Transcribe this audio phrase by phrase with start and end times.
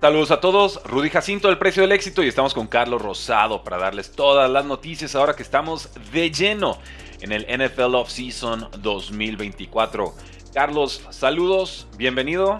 [0.00, 3.78] Saludos a todos, Rudy Jacinto del Precio del Éxito y estamos con Carlos Rosado para
[3.78, 6.78] darles todas las noticias ahora que estamos de lleno
[7.20, 10.14] en el NFL Off Season 2024.
[10.54, 12.58] Carlos, saludos, bienvenido.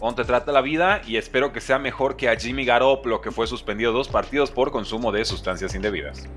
[0.00, 1.02] ¿Cómo te trata la vida?
[1.06, 4.72] Y espero que sea mejor que a Jimmy Garoppolo, que fue suspendido dos partidos por
[4.72, 6.28] consumo de sustancias indebidas.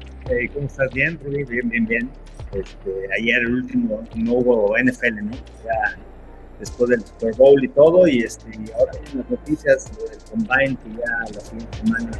[0.53, 0.91] ¿Cómo estás?
[0.93, 2.09] Bien, Rudy, bien, bien, bien.
[2.51, 5.31] Este, ayer el último no hubo NFL, ¿no?
[5.63, 5.97] Ya
[6.59, 8.47] después del Super Bowl y todo, y, este,
[8.77, 12.11] ahora en las noticias del Combine, que ya la siguiente semana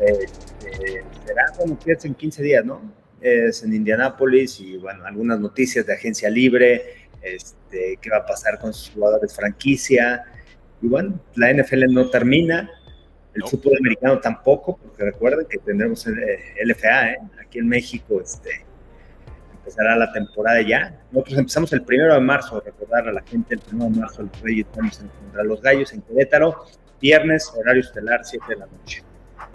[0.00, 2.80] este, será, bueno, que es en 15 días, ¿no?
[3.20, 8.58] Es en Indianápolis y, bueno, algunas noticias de agencia libre, este, qué va a pasar
[8.58, 10.24] con sus jugadores franquicia,
[10.82, 12.70] y bueno, la NFL no termina,
[13.34, 17.18] el fútbol americano tampoco, porque recuerden que tendremos el, el LFA, ¿eh?
[17.40, 18.65] aquí en México, este,
[19.66, 20.94] empezará la temporada ya.
[21.10, 24.30] Nosotros empezamos el primero de marzo, recordar a la gente, el primero de marzo el
[24.42, 26.64] Reyes estamos contra los Gallos en Querétaro,
[27.00, 29.02] viernes, horario estelar, 7 de la noche.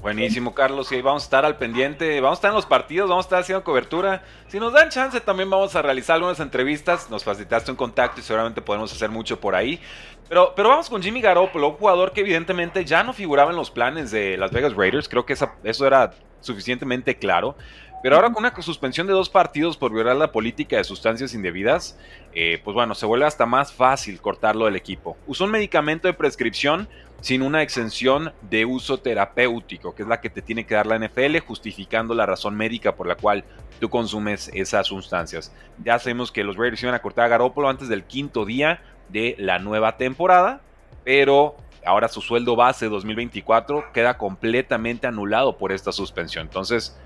[0.01, 0.91] Buenísimo, Carlos.
[0.91, 2.19] Y ahí vamos a estar al pendiente.
[2.21, 4.23] Vamos a estar en los partidos, vamos a estar haciendo cobertura.
[4.47, 7.09] Si nos dan chance, también vamos a realizar algunas entrevistas.
[7.09, 9.79] Nos facilitaste un contacto y seguramente podemos hacer mucho por ahí.
[10.27, 13.69] Pero, pero vamos con Jimmy Garoppolo, un jugador que evidentemente ya no figuraba en los
[13.69, 15.07] planes de Las Vegas Raiders.
[15.07, 17.55] Creo que eso era suficientemente claro.
[18.01, 21.99] Pero ahora con una suspensión de dos partidos por violar la política de sustancias indebidas,
[22.33, 25.17] eh, pues bueno, se vuelve hasta más fácil cortarlo del equipo.
[25.27, 26.89] Usó un medicamento de prescripción
[27.21, 30.97] sin una exención de uso terapéutico, que es la que te tiene que dar la
[30.97, 33.43] NFL, justificando la razón médica por la cual
[33.79, 35.53] tú consumes esas sustancias.
[35.83, 39.35] Ya sabemos que los Raiders iban a cortar a Garoppolo antes del quinto día de
[39.37, 40.61] la nueva temporada,
[41.03, 46.47] pero ahora su sueldo base 2024 queda completamente anulado por esta suspensión.
[46.47, 46.97] Entonces,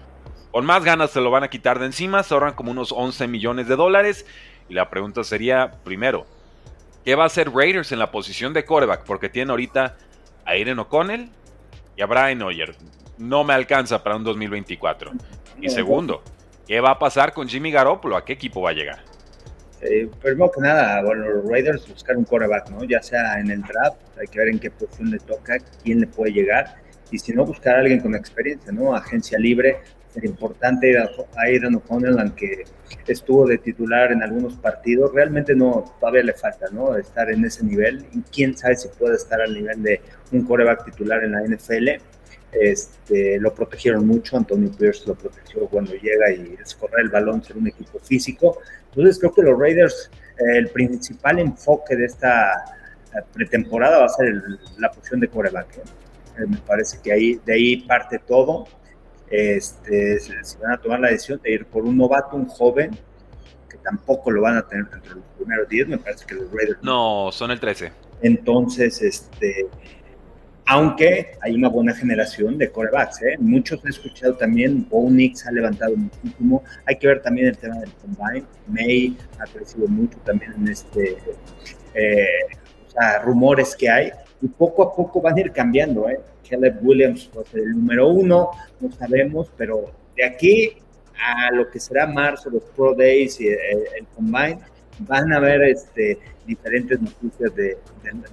[0.56, 3.28] con más ganas se lo van a quitar de encima, se ahorran como unos 11
[3.28, 4.26] millones de dólares.
[4.70, 6.26] Y la pregunta sería, primero,
[7.04, 9.04] ¿qué va a hacer Raiders en la posición de quarterback?
[9.04, 9.98] Porque tiene ahorita
[10.46, 11.28] a Aiden O'Connell
[11.98, 12.74] y a Brian Hoyer.
[13.18, 15.12] No me alcanza para un 2024.
[15.60, 16.24] Y segundo,
[16.66, 18.16] ¿qué va a pasar con Jimmy Garoppolo?
[18.16, 19.00] ¿A qué equipo va a llegar?
[19.82, 22.86] Eh, primero que nada, bueno, los Raiders buscar un quarterback, ¿no?
[22.86, 26.08] Ya sea en el draft, hay que ver en qué posición le toca, quién le
[26.08, 26.78] puede llegar.
[27.12, 28.96] Y si no, buscar a alguien con experiencia, ¿no?
[28.96, 29.82] Agencia libre,
[30.24, 32.64] importante a Aidan O'Connell, aunque
[33.08, 36.96] estuvo de titular en algunos partidos, realmente no, todavía le falta, ¿no?
[36.96, 40.86] Estar en ese nivel y quién sabe si puede estar al nivel de un coreback
[40.86, 41.90] titular en la NFL.
[42.52, 47.58] Este, lo protegieron mucho, Antonio Pierce lo protegió cuando llega y escorrer el balón, ser
[47.58, 48.60] un equipo físico.
[48.90, 50.10] Entonces creo que los Raiders,
[50.40, 52.54] eh, el principal enfoque de esta
[53.14, 54.34] eh, pretemporada va a ser
[54.78, 55.78] la posición de coreback.
[55.78, 56.46] ¿eh?
[56.48, 58.68] me parece que ahí, de ahí parte todo
[59.30, 62.98] este, se van a tomar la decisión de ir por un novato, un joven,
[63.70, 66.82] que tampoco lo van a tener entre los primeros 10, me parece que los Raiders.
[66.82, 67.92] No, son el 13.
[68.22, 69.68] Entonces, este,
[70.66, 73.36] aunque hay una buena generación de corebacks, ¿eh?
[73.40, 77.76] muchos he escuchado también, Bo Nix ha levantado muchísimo, hay que ver también el tema
[77.76, 81.18] del combine, May ha crecido mucho también en este,
[81.94, 82.26] eh,
[82.88, 84.12] o sea, rumores que hay,
[84.46, 86.20] y poco a poco van a ir cambiando, ¿eh?
[86.48, 90.78] Caleb Williams pues, el número uno, no sabemos, pero de aquí
[91.20, 94.60] a lo que será marzo, los Pro Days y el, Combine,
[95.00, 97.78] van a haber este, diferentes noticias de,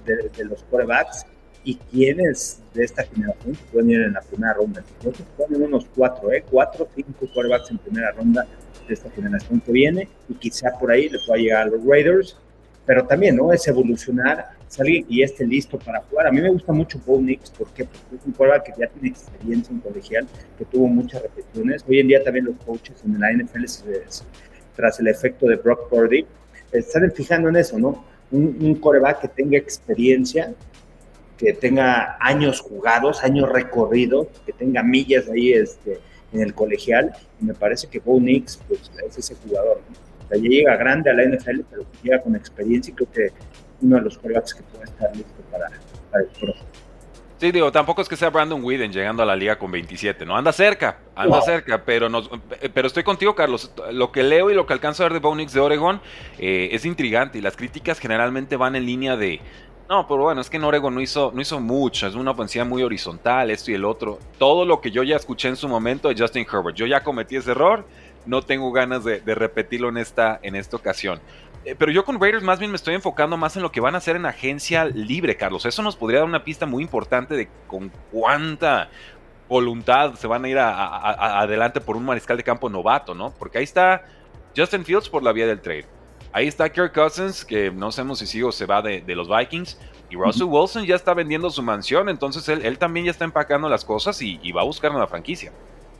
[0.05, 1.25] de, los quarterbacks
[1.63, 4.83] y quienes de esta generación pueden ir en la primera ronda.
[4.99, 6.43] Entonces ponen unos cuatro, ¿eh?
[6.47, 8.45] cuatro, cinco quarterbacks en primera ronda
[8.87, 12.37] de esta generación que viene y quizá por ahí le pueda llegar a los Raiders
[12.85, 13.53] pero también, ¿no?
[13.53, 16.27] Es evolucionar, salir y esté listo para jugar.
[16.27, 19.71] A mí me gusta mucho Paul Nix, porque es un jugador que ya tiene experiencia
[19.71, 21.85] en colegial, que tuvo muchas repeticiones.
[21.87, 23.65] Hoy en día también los coaches en la NFL,
[24.75, 26.25] tras el efecto de Brock Purdy,
[26.71, 28.03] están fijando en eso, ¿no?
[28.31, 30.53] Un, un coreback que tenga experiencia,
[31.37, 35.99] que tenga años jugados, años recorridos, que tenga millas ahí este,
[36.31, 37.13] en el colegial.
[37.39, 39.81] Y me parece que Bo Nix pues, es ese jugador.
[39.87, 40.03] ¿no?
[40.37, 43.31] ya llega grande a la NFL, pero llega con experiencia y creo que
[43.83, 45.67] uno de los quarterbacks que puede estar listo para,
[46.19, 46.53] el pro.
[47.39, 50.37] Sí, digo, tampoco es que sea Brandon Whedon llegando a la liga con 27, ¿no?
[50.37, 52.29] Anda cerca, anda cerca, pero, nos,
[52.73, 53.69] pero estoy contigo, Carlos.
[53.91, 55.99] Lo que leo y lo que alcanzo a ver de Bonix de Oregon
[56.39, 59.41] eh, es intrigante y las críticas generalmente van en línea de,
[59.89, 62.63] no, pero bueno, es que en Oregon no hizo, no hizo mucho, es una ofensiva
[62.63, 64.19] muy horizontal, esto y el otro.
[64.37, 67.35] Todo lo que yo ya escuché en su momento de Justin Herbert, yo ya cometí
[67.35, 67.85] ese error,
[68.25, 71.19] no tengo ganas de, repetirlo en esta, en esta ocasión.
[71.65, 73.95] Eh, pero yo con Raiders más bien me estoy enfocando más en lo que van
[73.95, 75.65] a hacer en agencia libre, Carlos.
[75.65, 78.89] Eso nos podría dar una pista muy importante de con cuánta
[79.47, 83.31] voluntad se van a ir adelante por un mariscal de campo novato, ¿no?
[83.37, 84.03] Porque ahí está
[84.55, 85.85] Justin Fields por la vía del trade.
[86.31, 89.77] ahí está Kirk Cousins, que no sabemos si sigue o se va de, los Vikings.
[90.09, 93.83] Y Russell Wilson ya está vendiendo su mansión, entonces él, también ya está empacando las
[93.83, 95.51] cosas y, va a buscar una franquicia.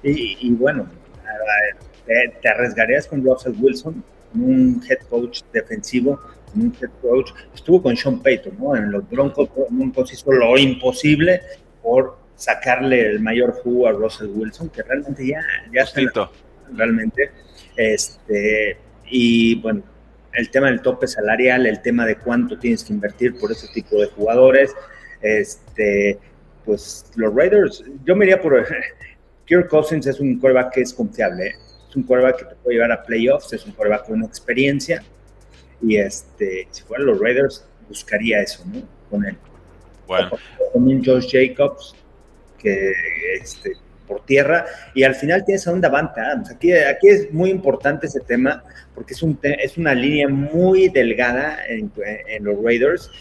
[0.04, 0.88] Y, bueno,
[2.06, 4.04] te, arriesgarías con Russell Wilson,
[4.36, 6.20] un head coach defensivo,
[6.56, 7.32] un head coach.
[7.54, 8.76] Estuvo con Sean Payton, ¿no?
[8.76, 11.42] En los Broncos, Broncos hizo lo imposible
[11.82, 15.42] por sacarle el mayor jugo a Russell Wilson, que realmente ya,
[15.74, 16.30] ya está.
[16.76, 17.32] Realmente.
[17.76, 19.84] Este, y bueno,
[20.34, 24.00] el tema del tope salarial, el tema de cuánto tienes que invertir por ese tipo
[24.00, 24.74] de jugadores.
[25.22, 26.20] Este,
[26.66, 28.66] pues los Raiders, yo me iría por.
[29.46, 31.56] Kirk Cousins es un quarterback que es confiable, ¿eh?
[31.90, 35.04] es un quarterback que te puede llevar a playoffs, es un quarterback con experiencia.
[35.82, 38.82] Y este, si fueran los Raiders, buscaría eso, ¿no?
[39.10, 39.38] Con él.
[40.08, 40.32] Bueno.
[40.72, 41.94] Con Josh Jacobs,
[42.58, 42.94] que
[43.40, 43.74] este,
[44.08, 46.52] por tierra, y al final tienes a un Davante Adams.
[46.52, 48.64] Aquí, aquí es muy importante ese tema,
[48.96, 51.92] porque es, un, es una línea muy delgada en,
[52.42, 53.12] los Raiders,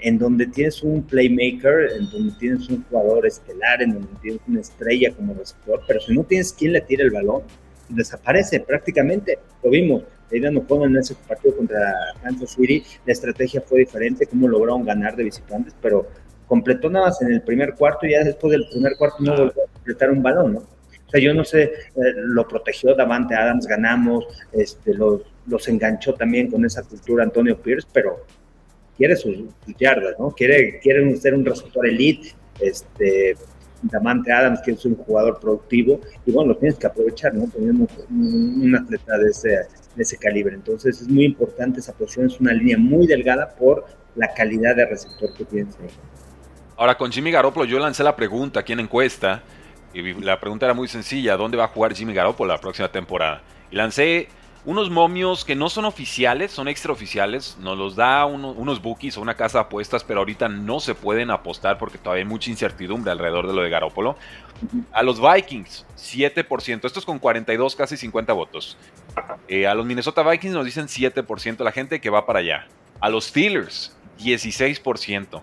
[0.00, 4.60] en donde tienes un playmaker, en donde tienes un jugador estelar, en donde tienes una
[4.60, 7.42] estrella como receptor, pero si no tienes quien le tire el balón,
[7.88, 9.38] desaparece prácticamente.
[9.62, 11.78] Lo vimos, Aidan O'Connell en ese partido contra
[12.22, 16.06] Kansas City, la estrategia fue diferente, cómo lograron ganar de visitantes, pero
[16.46, 19.62] completó nada más en el primer cuarto y ya después del primer cuarto no volvió
[19.62, 20.58] a completar un balón, ¿no?
[20.60, 21.72] O sea, yo no sé, eh,
[22.16, 27.88] lo protegió Davante Adams, ganamos, este, los, los enganchó también con esa cultura Antonio Pierce,
[27.92, 28.26] pero
[28.98, 29.38] quiere sus,
[29.78, 30.30] yardas, ¿no?
[30.32, 33.36] Quiere, quiere ser un receptor elite, este,
[33.80, 37.48] Davante Adams, que es un jugador productivo, y bueno, lo tienes que aprovechar, ¿no?
[37.48, 40.54] Teniendo un, un, atleta de ese, de ese calibre.
[40.54, 43.86] Entonces es muy importante esa posición, es una línea muy delgada por
[44.16, 45.88] la calidad de receptor que tienes ahí.
[46.76, 49.42] Ahora, con Jimmy Garoppolo yo lancé la pregunta aquí en encuesta.
[49.94, 53.42] Y la pregunta era muy sencilla, ¿dónde va a jugar Jimmy Garoppolo la próxima temporada?
[53.70, 54.28] Y lancé
[54.68, 59.34] unos momios que no son oficiales, son extraoficiales, nos los da unos bookies o una
[59.34, 63.46] casa de apuestas, pero ahorita no se pueden apostar porque todavía hay mucha incertidumbre alrededor
[63.46, 64.16] de lo de Garoppolo.
[64.92, 68.76] A los Vikings, 7%, esto es con 42, casi 50 votos.
[69.48, 72.66] Eh, a los Minnesota Vikings nos dicen 7% la gente que va para allá.
[73.00, 75.40] A los Steelers, 16%.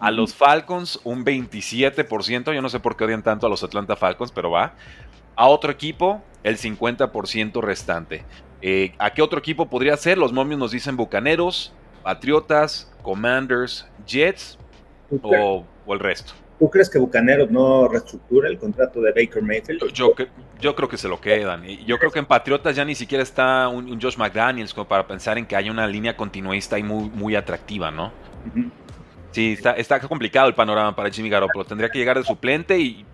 [0.00, 3.96] A los Falcons un 27%, yo no sé por qué odian tanto a los Atlanta
[3.96, 4.72] Falcons, pero va.
[5.36, 8.24] A otro equipo el 50% restante.
[8.62, 10.16] Eh, ¿A qué otro equipo podría ser?
[10.16, 11.72] Los momios nos dicen Bucaneros,
[12.04, 14.56] Patriotas, Commanders, Jets
[15.22, 16.32] o, el resto.
[16.60, 19.92] ¿Tú crees que Bucaneros no reestructura el contrato de Baker Mayfield?
[19.92, 20.14] Yo,
[20.60, 21.64] yo creo que se lo quedan.
[21.84, 25.38] Yo creo que en Patriotas ya ni siquiera está un, Josh McDaniels como para pensar
[25.38, 28.12] en que haya una línea continuista y muy, muy atractiva, ¿no?
[29.32, 31.64] Sí, está, está complicado el panorama para Jimmy Garoppolo.
[31.64, 33.04] Tendría que llegar de suplente y,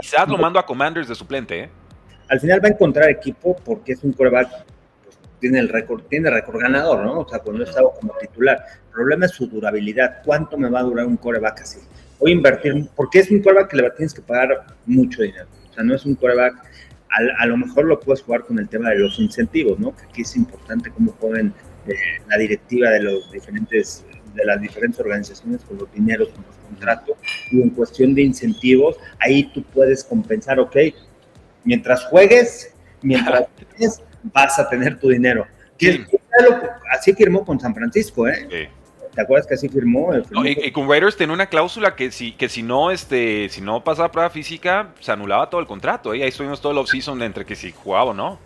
[0.00, 1.60] quizás lo mando a Commanders de suplente.
[1.60, 1.70] ¿eh?
[2.32, 4.64] Al final va a encontrar equipo porque es un coreback,
[5.04, 7.20] pues, tiene el récord, tiene récord ganador, ¿no?
[7.20, 8.64] O sea, cuando he estado como titular.
[8.86, 10.22] El problema es su durabilidad.
[10.24, 11.80] ¿Cuánto me va a durar un coreback así?
[12.18, 15.46] Voy a invertir, porque es un coreback que le tienes que pagar mucho dinero.
[15.70, 16.54] O sea, no es un coreback,
[17.38, 19.94] a, lo mejor lo puedes jugar con el tema de los incentivos, ¿no?
[19.94, 21.52] Que aquí es importante cómo pueden
[21.86, 21.92] eh,
[22.30, 27.18] la directiva de los diferentes de las diferentes organizaciones con los dineros, con los contratos,
[27.50, 30.74] y en cuestión de incentivos, ahí tú puedes compensar, ok,
[31.64, 35.46] mientras juegues, mientras juegues, vas a tener tu dinero.
[36.90, 38.70] Así firmó con San Francisco, ¿eh?
[39.14, 40.10] ¿Te acuerdas que así firmó?
[40.44, 44.10] y, con Raiders tenía una cláusula que si, que si no, este, si no pasaba
[44.10, 46.14] prueba física, se anulaba todo el contrato.
[46.14, 46.22] ¿eh?
[46.22, 48.38] Ahí estuvimos todo el off-season entre que si jugaba o no.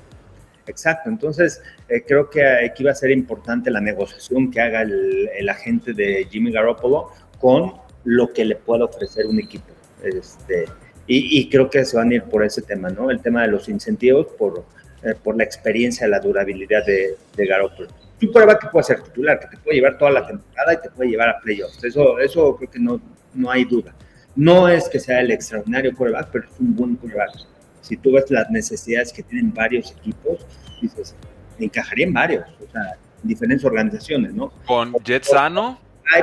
[0.67, 5.49] Exacto, entonces eh, creo que aquí va a ser importante la negociación que haga el,
[5.49, 9.73] agente de Jimmy Garoppolo con lo que le pueda ofrecer un equipo.
[10.03, 10.65] Este,
[11.07, 13.11] y, creo que se van a ir por ese tema, ¿no?
[13.11, 14.65] El tema de los incentivos por,
[15.03, 17.89] eh, por la experiencia, la durabilidad de, de Garoppolo.
[18.21, 20.91] Un prueba que puede ser titular, que te puede llevar toda la temporada y te
[20.91, 21.85] puede llevar a playoffs.
[21.85, 23.01] Eso, eso creo que no,
[23.35, 23.95] no hay duda.
[24.35, 27.47] No es que sea el extraordinario quarterback, pero es un buen quarterback
[27.87, 30.45] si tú ves las necesidades que tienen varios equipos,
[30.83, 31.15] dices,
[31.59, 34.53] encajaría en varios, o sea, en diferentes organizaciones, ¿no?
[34.67, 35.79] Con Jet Sano.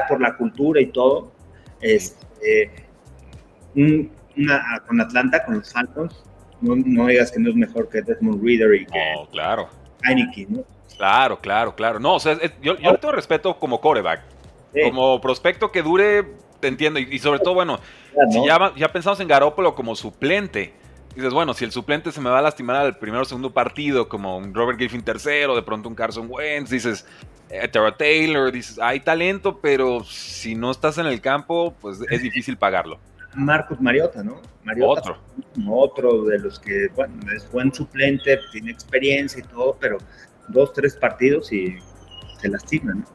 [0.10, 1.32] Por la cultura y todo.
[1.80, 2.72] Este,
[4.88, 6.24] con Atlanta, con los Falcons,
[6.62, 9.00] no, digas que no es mejor que Desmond Reader y que
[9.32, 9.70] claro.
[10.04, 10.64] Heineken, ¿no?
[10.98, 12.00] Claro, claro, claro.
[12.00, 14.22] No, o sea, yo, yo le tengo respeto como coreback.
[14.84, 16.26] Como prospecto que dure,
[16.60, 17.00] te entiendo.
[17.00, 17.80] Y, sobre todo, bueno,
[18.32, 20.74] si ya, ya pensamos en Garópolo como suplente,
[21.16, 24.10] dices, bueno, si el suplente se me va a lastimar al primero o segundo partido,
[24.10, 27.06] como un Robert Griffin tercero, de pronto un Carson Wentz, dices,
[27.50, 32.22] eh, Tara Taylor, dices, hay talento, pero si no estás en el campo, pues es
[32.24, 33.00] difícil pagarlo.
[33.36, 34.42] Marcos Mariota, ¿no?
[34.64, 35.18] Mariota, otro.
[35.68, 39.98] Otro de los que, bueno, es buen suplente, tiene experiencia y todo, pero
[40.50, 41.78] dos, tres partidos y
[42.40, 43.06] se lastiman.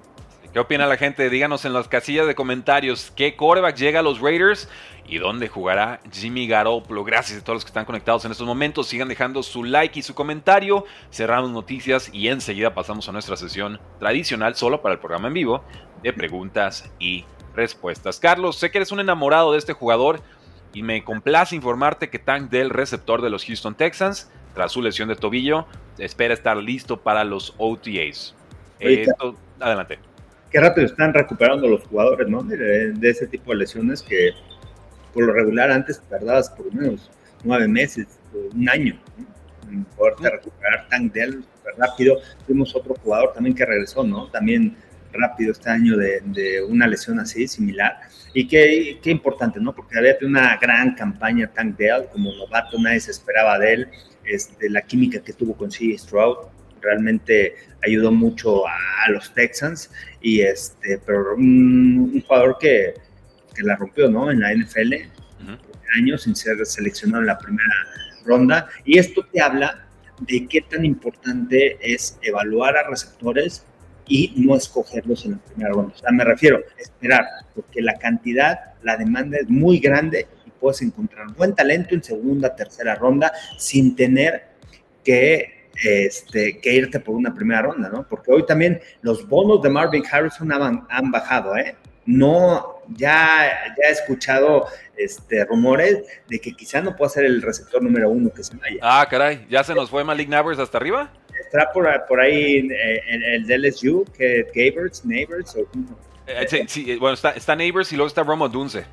[0.53, 1.29] ¿Qué opina la gente?
[1.29, 4.69] Díganos en las casillas de comentarios qué coreback llega a los Raiders
[5.07, 7.05] y dónde jugará Jimmy Garoppolo.
[7.05, 8.89] Gracias a todos los que están conectados en estos momentos.
[8.89, 10.87] Sigan dejando su like y su comentario.
[11.11, 15.65] Cerramos noticias y enseguida pasamos a nuestra sesión tradicional solo para el programa en vivo
[16.03, 17.25] de preguntas y
[17.59, 18.19] respuestas.
[18.19, 20.21] Carlos, sé que eres un enamorado de este jugador
[20.73, 25.09] y me complace informarte que Tank Dell, receptor de los Houston Texans, tras su lesión
[25.09, 25.67] de tobillo,
[25.99, 28.35] espera estar listo para los OTAs.
[29.61, 29.99] adelante.
[30.51, 32.43] Qué rápido están recuperando los jugadores, ¿no?
[32.43, 34.31] De, ese tipo de lesiones que
[35.13, 37.11] por lo regular antes tardabas por lo menos
[37.45, 38.07] nueve meses,
[38.55, 39.27] un año, ¿no?
[39.71, 41.45] en poderte recuperar Tank Dell
[41.77, 42.19] rápido.
[42.47, 44.29] Tuvimos otro jugador también que regresó, ¿no?
[44.29, 44.77] También
[45.13, 47.99] rápido este año de, una lesión así, similar.
[48.35, 49.75] Y qué, qué, importante, ¿no?
[49.75, 53.89] Porque había una gran campaña Tank Dell como novato, nadie se esperaba de él.
[54.25, 55.97] Este, la química que tuvo con C.
[55.97, 56.37] Stroud
[56.83, 59.91] realmente ayudó mucho a, los Texans.
[60.21, 62.95] Y este, pero un, jugador que,
[63.55, 64.31] que, la rompió, ¿no?
[64.31, 64.95] En la NFL,
[65.97, 67.75] años sin ser seleccionado en la primera
[68.25, 68.69] ronda.
[68.85, 69.87] Y esto te habla
[70.21, 73.65] de qué tan importante es evaluar a receptores
[74.09, 75.95] y no escogerlos en la primera ronda.
[75.95, 77.25] O sea, me refiero a esperar,
[77.55, 82.57] porque la cantidad, la demanda es muy grande y puedes encontrar buen talento en segunda,
[82.57, 84.49] tercera ronda sin tener
[85.05, 88.07] que, este, irte por una primera ronda, ¿no?
[88.09, 91.77] Porque hoy también los bonos de Marvin Harrison han bajado, ¿eh?
[92.07, 94.67] No, ya, ya he escuchado
[94.97, 98.79] este, rumores de que quizá no pueda ser el receptor número uno que se vaya.
[98.83, 101.11] Ah, caray, ¿ya se nos fue Malik Nabers hasta arriba?
[101.49, 105.57] está por, por ahí en, el DLSU, que Gabers, Neighbors.
[105.57, 105.67] O...
[106.27, 108.85] Eh, sí, sí, bueno, está, está, Neighbors y luego está Romo Dunce.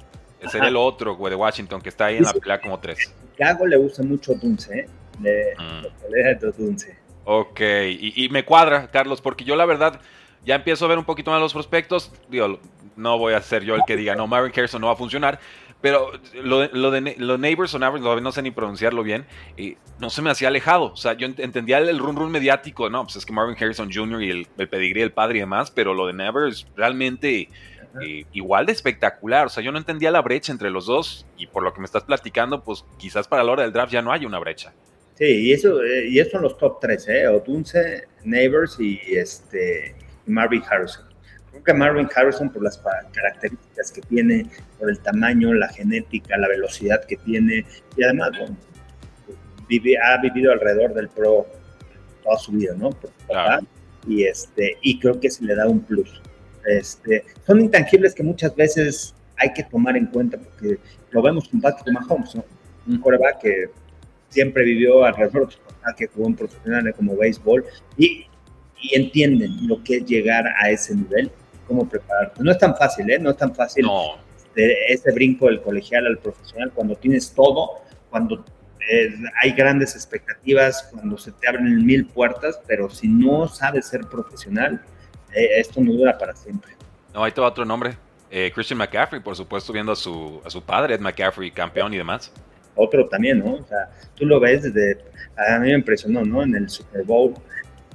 [0.41, 3.11] Ese era el otro, güey, de Washington, que está ahí en la pelea como tres.
[3.31, 4.87] Chicago le gusta mucho Dunce, ¿eh?
[5.21, 6.53] Le, mm.
[6.57, 6.95] Dunce.
[7.23, 9.99] Ok, y, y, me cuadra, Carlos, porque yo la verdad
[10.45, 12.11] ya empiezo a ver un poquito más los prospectos.
[12.29, 12.59] Digo,
[12.95, 15.39] no voy a ser yo el que diga, no, Marvin Harrison no va a funcionar.
[15.81, 19.25] Pero lo, de, lo Neighbors o Neighbors, no sé ni pronunciarlo bien,
[19.55, 20.85] y no se me hacía alejado.
[20.85, 24.23] O sea, yo entendía el, run run mediático, no, pues es que Marvin Harrison Jr.
[24.23, 27.49] y el, el pedigrí del padre y demás, pero lo de Neighbors realmente
[28.01, 29.45] eh, igual de espectacular.
[29.45, 31.85] O sea, yo no entendía la brecha entre los dos y por lo que me
[31.85, 34.73] estás platicando, pues quizás para la hora del draft ya no hay una brecha.
[35.15, 37.27] Sí, y eso, eh, y eso son los top tres, ¿eh?
[37.27, 41.04] Otunce, Neighbors y este Marvin Harrison.
[41.65, 42.77] Que Marvin Harrison, por las
[43.11, 44.45] características que tiene,
[44.79, 47.65] por el tamaño, la genética, la velocidad que tiene,
[47.97, 48.31] y además
[49.67, 51.47] vive, ha vivido alrededor del pro
[52.23, 52.91] toda su vida, ¿no?
[54.07, 56.21] y, este, y creo que se le da un plus.
[56.65, 60.79] Este, son intangibles que muchas veces hay que tomar en cuenta porque
[61.11, 62.45] lo vemos con Patrick Mahomes, ¿no?
[62.87, 63.65] un coreback que
[64.29, 67.65] siempre vivió alrededor de su papá, que jugó en profesional como béisbol
[67.97, 68.27] y,
[68.81, 71.31] y entienden lo que es llegar a ese nivel
[71.67, 72.43] cómo prepararte.
[72.43, 73.19] No es tan fácil, ¿eh?
[73.19, 73.85] No es tan fácil
[74.55, 78.45] ese brinco del colegial al profesional cuando tienes todo, cuando
[78.89, 84.01] eh, hay grandes expectativas, cuando se te abren mil puertas, pero si no sabes ser
[84.01, 84.81] profesional,
[85.33, 86.71] eh, esto no dura para siempre.
[87.13, 87.97] No, hay todo otro nombre.
[88.29, 91.97] Eh, Christian McCaffrey, por supuesto, viendo a su, a su padre, Ed McCaffrey, campeón y
[91.97, 92.31] demás.
[92.75, 93.55] Otro también, ¿no?
[93.55, 94.99] O sea, tú lo ves desde,
[95.37, 96.43] a mí me impresionó, ¿no?
[96.43, 97.33] En el Super Bowl,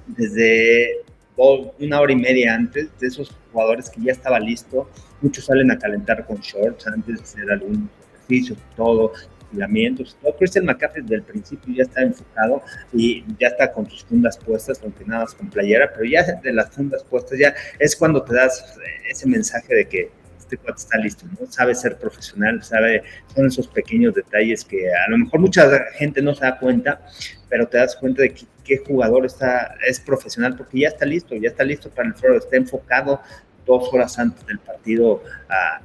[0.06, 1.02] desde
[1.36, 4.88] una hora y media antes de esos jugadores que ya estaba listo.
[5.20, 9.12] Muchos salen a calentar con shorts antes de hacer algún ejercicio, todo,
[9.50, 10.16] estiramientos.
[10.20, 10.36] Todo.
[10.36, 14.80] Christian McCaffrey desde el principio ya está enfocado y ya está con sus fundas puestas,
[14.82, 18.34] aunque nada más con playera, pero ya de las fundas puestas ya es cuando te
[18.34, 20.19] das ese mensaje de que
[20.56, 21.46] este está listo, ¿no?
[21.50, 23.02] Sabe ser profesional, sabe,
[23.34, 27.00] son esos pequeños detalles que a lo mejor mucha gente no se da cuenta,
[27.48, 31.34] pero te das cuenta de que qué jugador está, es profesional, porque ya está listo,
[31.34, 33.20] ya está listo para el foro, está enfocado
[33.66, 35.80] dos horas antes del partido a,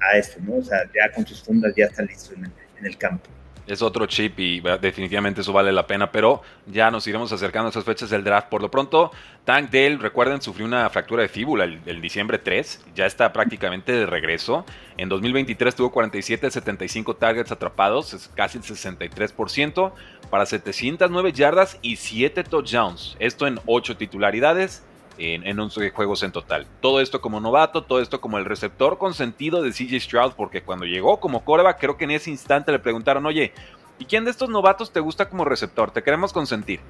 [0.00, 0.56] a, esto, ¿no?
[0.56, 3.28] O sea, ya con sus fundas ya está listo en el campo
[3.74, 7.70] es otro chip y definitivamente eso vale la pena, pero ya nos iremos acercando a
[7.70, 8.48] esas fechas del draft.
[8.48, 9.12] Por lo pronto,
[9.44, 14.06] Tank Dale, recuerden, sufrió una fractura de fíbula el, diciembre 3, ya está prácticamente de
[14.06, 14.64] regreso.
[14.96, 19.92] En 2023 tuvo 47 de 75 targets atrapados, es casi el 63%,
[20.30, 23.16] para 709 yardas y 7 touchdowns.
[23.18, 24.84] Esto en 8 titularidades
[25.20, 26.66] en, 11 juegos en total.
[26.80, 30.86] Todo esto como novato, todo esto como el receptor consentido de CJ Stroud, porque cuando
[30.86, 33.52] llegó como coreback, creo que en ese instante le preguntaron, oye,
[33.98, 35.90] ¿y quién de estos novatos te gusta como receptor?
[35.90, 36.80] Te queremos consentir.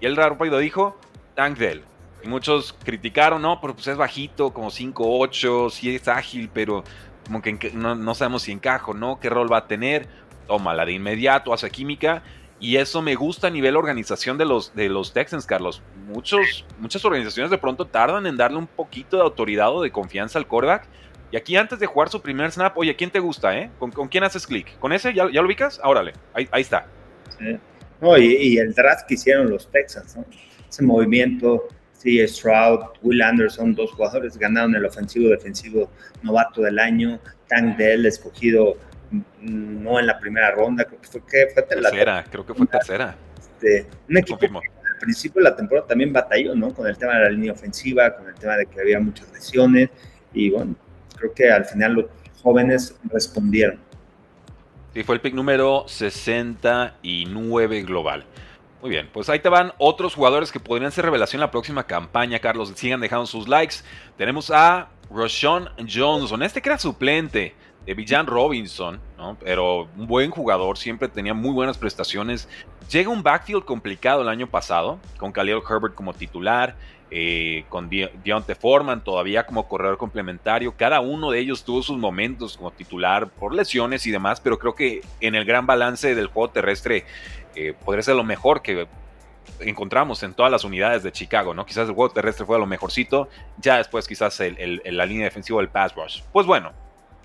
[0.00, 0.96] Y él rápido dijo,
[1.34, 1.82] Tank Dell.
[2.24, 6.82] Y muchos criticaron, no, pero pues es bajito, como 5'8, sí es ágil, pero
[7.26, 9.20] como que no, no sabemos si encajo, ¿no?
[9.20, 10.08] ¿Qué rol va a tener?
[10.48, 12.22] Tómala de inmediato, hace química
[12.60, 15.80] Y eso me gusta a nivel organización de los, de los Texans, Carlos.
[16.08, 20.38] Muchos, muchas organizaciones de pronto tardan en darle un poquito de autoridad o de confianza
[20.38, 20.88] al quarterback.
[21.30, 23.70] Y aquí antes de jugar su primer snap, oye, ¿quién te gusta, eh?
[23.78, 24.78] ¿Con, quién haces clic?
[24.78, 25.14] ¿Con ese?
[25.14, 25.80] ¿Ya, lo ubicas?
[25.84, 26.86] Órale, ahí, ahí está.
[28.00, 30.24] No, y, el draft que hicieron los Texans, ¿no?
[30.68, 35.90] Ese movimiento, sí, Stroud, Will Anderson, dos jugadores ganaron el ofensivo defensivo
[36.22, 37.20] novato del año.
[37.48, 38.76] Tank Dell escogido
[39.40, 41.20] no en la primera ronda, creo que fue,
[41.52, 43.16] fue tercera, creo que fue tercera.
[43.38, 46.74] Este, un equipo que al principio de la temporada también batalló, ¿no?
[46.74, 49.90] Con el tema de la línea ofensiva, con el tema de que había muchas lesiones
[50.32, 50.74] y bueno,
[51.16, 52.06] creo que al final los
[52.42, 53.80] jóvenes respondieron.
[54.94, 58.24] Sí, fue el pick número 69 global.
[58.80, 61.84] Muy bien, pues ahí te van otros jugadores que podrían ser revelación en la próxima
[61.84, 62.72] campaña, Carlos.
[62.76, 63.76] Sigan dejando sus likes.
[64.16, 67.54] Tenemos a Roshan Johnson, este que era suplente
[67.88, 69.38] de Villan Robinson, ¿no?
[69.40, 72.46] pero un buen jugador, siempre tenía muy buenas prestaciones.
[72.90, 76.76] Llega un backfield complicado el año pasado, con Khalil Herbert como titular,
[77.10, 80.74] eh, con Deontay Foreman todavía como corredor complementario.
[80.76, 84.74] Cada uno de ellos tuvo sus momentos como titular por lesiones y demás, pero creo
[84.74, 87.06] que en el gran balance del juego terrestre
[87.54, 88.86] eh, podría ser lo mejor que
[89.60, 91.64] encontramos en todas las unidades de Chicago, ¿no?
[91.64, 95.94] Quizás el juego terrestre fue lo mejorcito, ya después quizás la línea defensiva del pass
[95.94, 96.20] rush.
[96.32, 96.74] Pues bueno,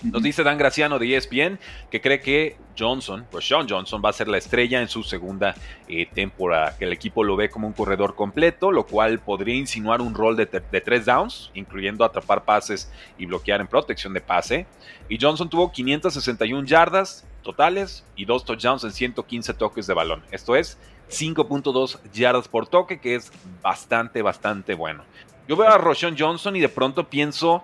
[0.02, 1.60] nos dice Dan Graciano de ESPN
[1.90, 5.56] que cree que Johnson, pues Sean Johnson, va a ser la estrella en su segunda
[5.88, 10.02] eh, temporada, que el equipo lo ve como un corredor completo, lo cual podría insinuar
[10.02, 14.66] un rol de, tres downs, incluyendo atrapar pases y bloquear en protección de pase.
[15.08, 20.24] Y Johnson tuvo 561 yardas totales y dos touchdowns en 115 toques de balón.
[20.32, 20.78] Esto es
[21.10, 23.32] 5.2 yardas por toque, que es
[23.62, 25.04] bastante, bastante bueno.
[25.48, 27.64] Yo veo a Roshan Johnson y de pronto pienso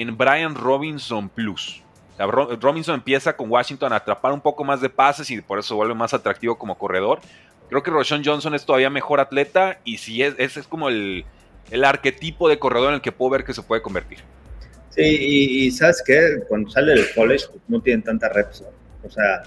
[0.00, 1.82] en Brian Robinson Plus.
[2.18, 5.94] Robinson empieza con Washington a atrapar un poco más de pases y por eso vuelve
[5.94, 7.20] más atractivo como corredor.
[7.68, 11.24] Creo que Roshan Johnson es todavía mejor atleta y si es, ese es como el,
[11.82, 14.18] arquetipo de corredor en el que puedo ver que se puede convertir.
[14.90, 18.64] Sí, y, sabes que cuando sale del college pues, no tienen tanta reps,
[19.04, 19.44] o sea,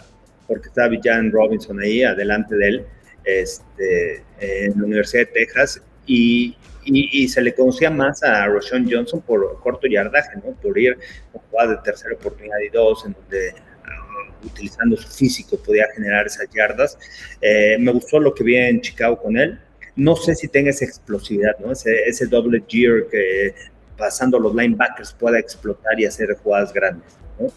[0.47, 2.85] porque está Villan Robinson ahí adelante de él,
[3.25, 9.21] este, en la Universidad de Texas, y, y, se le conocía más a Roshan Johnson
[9.21, 10.53] por corto yardaje, ¿no?
[10.61, 10.97] Por ir
[11.33, 13.53] a jugar de tercera oportunidad y dos, en donde
[13.85, 16.97] ah, utilizando su físico podía generar esas yardas.
[17.41, 19.59] Eh, me gustó lo que vi en Chicago con él.
[19.95, 21.71] No sé si tenga esa explosividad, ¿no?
[21.71, 23.53] Ese, ese doble gear que
[23.97, 27.47] pasando los linebackers pueda explotar y hacer jugadas grandes, ¿no?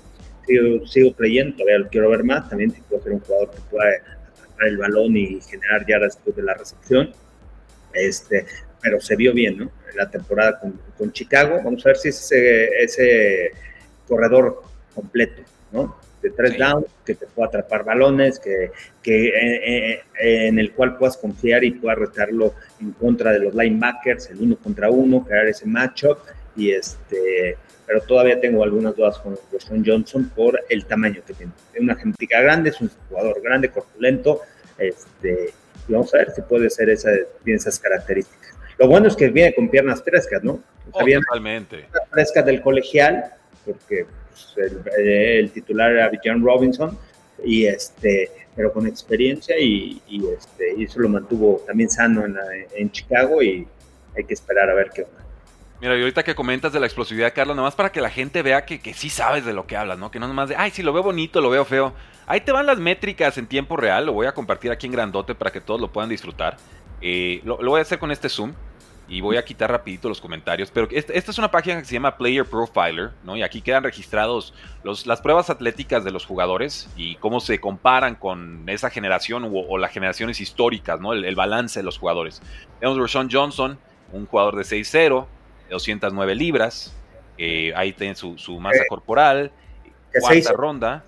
[0.47, 2.49] Sigo, sigo creyendo, todavía lo quiero ver más.
[2.49, 6.43] También puede ser un jugador que pueda atrapar el balón y generar yardas después de
[6.43, 7.13] la recepción.
[7.97, 8.47] Este,
[8.83, 9.71] pero se vio bien, ¿no?
[9.95, 11.61] La temporada con, Chicago.
[11.65, 13.53] Vamos a ver si es ese,
[14.07, 14.63] corredor
[14.95, 15.97] completo, ¿no?
[16.23, 18.71] De tres downs, que te pueda atrapar balones, que,
[19.03, 23.55] que eh, eh, en el cual puedas confiar y puedas retarlo en contra de los
[23.55, 26.19] linebackers, el uno contra uno, crear ese matchup.
[26.57, 27.57] Y este,
[27.87, 31.53] pero todavía tengo algunas dudas con Weston Johnson por el tamaño que tiene.
[31.73, 34.41] Es una genética grande, es un jugador grande, corpulento,
[34.79, 35.53] este,
[35.89, 37.11] y vamos a ver si puede ser esa,
[37.45, 38.55] tiene esas características.
[38.79, 40.61] Lo bueno es que viene con piernas frescas, ¿no?
[40.93, 41.87] Oh, totalmente.
[42.11, 43.25] Frescas del colegial,
[43.65, 44.55] porque pues,
[44.99, 46.99] el, titular era John Robinson,
[47.43, 50.01] y este, pero con experiencia y,
[50.37, 52.25] este, y eso lo mantuvo también sano
[52.75, 53.67] en, Chicago y
[54.17, 55.25] hay que esperar a ver qué onda.
[55.81, 58.65] Mira, y ahorita que comentas de la explosividad, Carlos, nomás para que la gente vea
[58.65, 60.11] que, que sí sabes de lo que hablas, ¿no?
[60.11, 61.93] Que no nomás de, ay, sí, lo veo bonito, lo veo feo.
[62.27, 65.35] Ahí te van las métricas en tiempo real, lo voy a compartir aquí en grandote
[65.35, 66.57] para que todos lo puedan disfrutar.
[67.01, 68.53] Eh, lo, voy a hacer con este Zoom
[69.09, 70.73] y voy a quitar rapidito los comentarios.
[70.73, 73.37] Pero esta, es una página que se llama Player Profiler, ¿no?
[73.37, 78.17] Y aquí quedan registrados los, las pruebas atléticas de los jugadores y cómo se comparan
[78.17, 81.13] con esa generación o, las generaciones históricas, ¿no?
[81.13, 82.43] El, balance de los jugadores.
[82.81, 83.79] Tenemos a Rashawn Johnson,
[84.13, 85.27] un jugador de 6'0,
[85.69, 86.93] de 209 libras.
[87.39, 89.53] ahí tiene su, masa eh, corporal.
[90.19, 91.05] Cuarta ronda.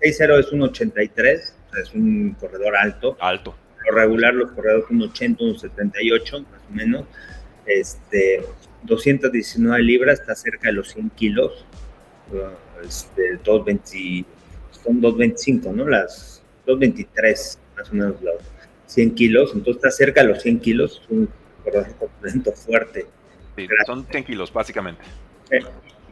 [0.00, 3.16] 6'0 es un 83, es un corredor alto.
[3.20, 3.54] Alto
[3.92, 7.04] regular los corredores un 80, un 78, más o menos.
[7.66, 8.42] Este,
[8.82, 11.64] 219 libras, está cerca de los 100 kilos.
[12.84, 14.24] Este, 220,
[14.82, 15.88] son 225, ¿no?
[15.88, 18.34] Las 223, más o menos, los
[18.86, 19.52] 100 kilos.
[19.54, 21.02] Entonces está cerca de los 100 kilos.
[21.04, 21.28] Es un
[21.64, 21.86] corredor
[22.56, 23.06] fuerte.
[23.86, 25.02] son 100 kilos, básicamente.
[25.50, 25.60] Eh,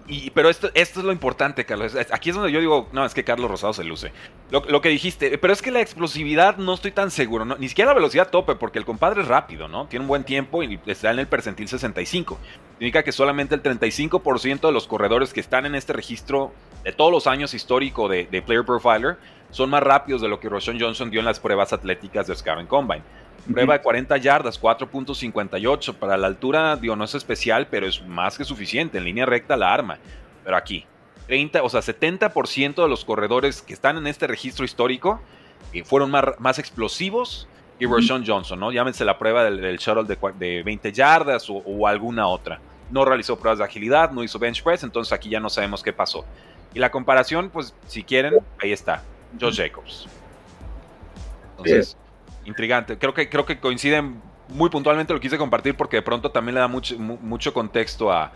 [0.07, 1.97] y, pero esto, esto es lo importante, Carlos.
[2.11, 4.13] Aquí es donde yo digo, no, es que Carlos Rosado se luce.
[4.51, 7.57] Lo, que dijiste, pero es que la explosividad no estoy tan seguro, ¿no?
[7.57, 9.87] ni siquiera la velocidad tope, porque el compadre es rápido, ¿no?
[9.87, 12.39] Tiene un buen tiempo y está en el percentil 65.
[12.73, 16.53] Significa que solamente el 35% de los corredores que están en este registro
[16.85, 19.17] de todos los años histórico de, Player Profiler
[19.51, 22.67] son más rápidos de lo que Roshan Johnson dio en las pruebas atléticas de Scouting
[22.67, 23.03] Combine.
[23.51, 25.95] Prueba de 40 yardas, 4.58.
[25.95, 28.99] Para la altura, digo, no es especial, pero es más que suficiente.
[28.99, 29.99] En línea recta la arma.
[30.45, 30.87] Pero aquí,
[31.27, 35.21] 30, o sea, 70% de los corredores que están en este registro histórico
[35.73, 38.73] eh, fueron más, más, explosivos que Roshan Johnson, ¿no?
[38.73, 40.05] Llámense la prueba del, shuttle
[40.39, 42.61] de, 20 yardas o, alguna otra.
[42.91, 45.93] No realizó pruebas de agilidad, no hizo bench press, entonces aquí ya no sabemos qué
[45.93, 46.25] pasó.
[46.73, 49.03] Y la comparación, pues, si quieren, ahí está.
[49.41, 50.07] Josh Jacobs.
[51.51, 51.97] Entonces,
[52.45, 52.99] intrigante.
[52.99, 56.61] Creo que, creo que coinciden muy puntualmente, lo quise compartir porque de pronto también le
[56.61, 58.33] da mucho, mucho contexto a,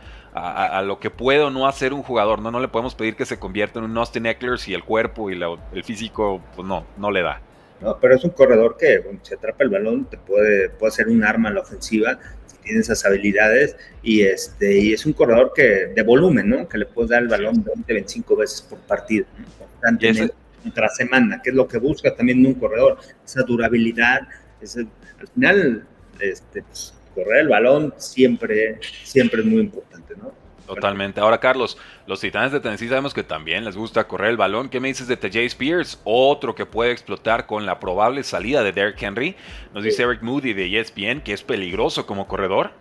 [0.84, 2.40] lo que puede o no hacer un jugador.
[2.40, 5.30] No, no le podemos pedir que se convierta en un Austin Eckler si el cuerpo
[5.30, 5.40] y
[5.72, 7.40] el físico, pues no, no le da.
[7.80, 11.24] No, pero es un corredor que se atrapa el balón, te puede, puede ser un
[11.24, 15.86] arma en la ofensiva si tiene esas habilidades y este y es un corredor que
[15.94, 16.68] de volumen, ¿no?
[16.68, 19.26] Que le puede dar el balón 20, 25 veces por partido,
[19.58, 24.28] constantemente contra semana, que es lo que busca también un corredor, esa durabilidad,
[24.60, 25.86] al final,
[26.20, 30.32] este, pues, correr el balón siempre, siempre es muy importante, ¿no?
[30.66, 31.18] Totalmente.
[31.20, 34.68] Ahora, Carlos, los Titanes de Tennessee sabemos que también les gusta correr el balón.
[34.68, 35.98] ¿Qué me dices de TJ Spears?
[36.04, 39.34] Otro que puede explotar con la probable salida de Derrick Henry.
[39.72, 42.72] Nos dice Eric Moody de ESPN que es peligroso como corredor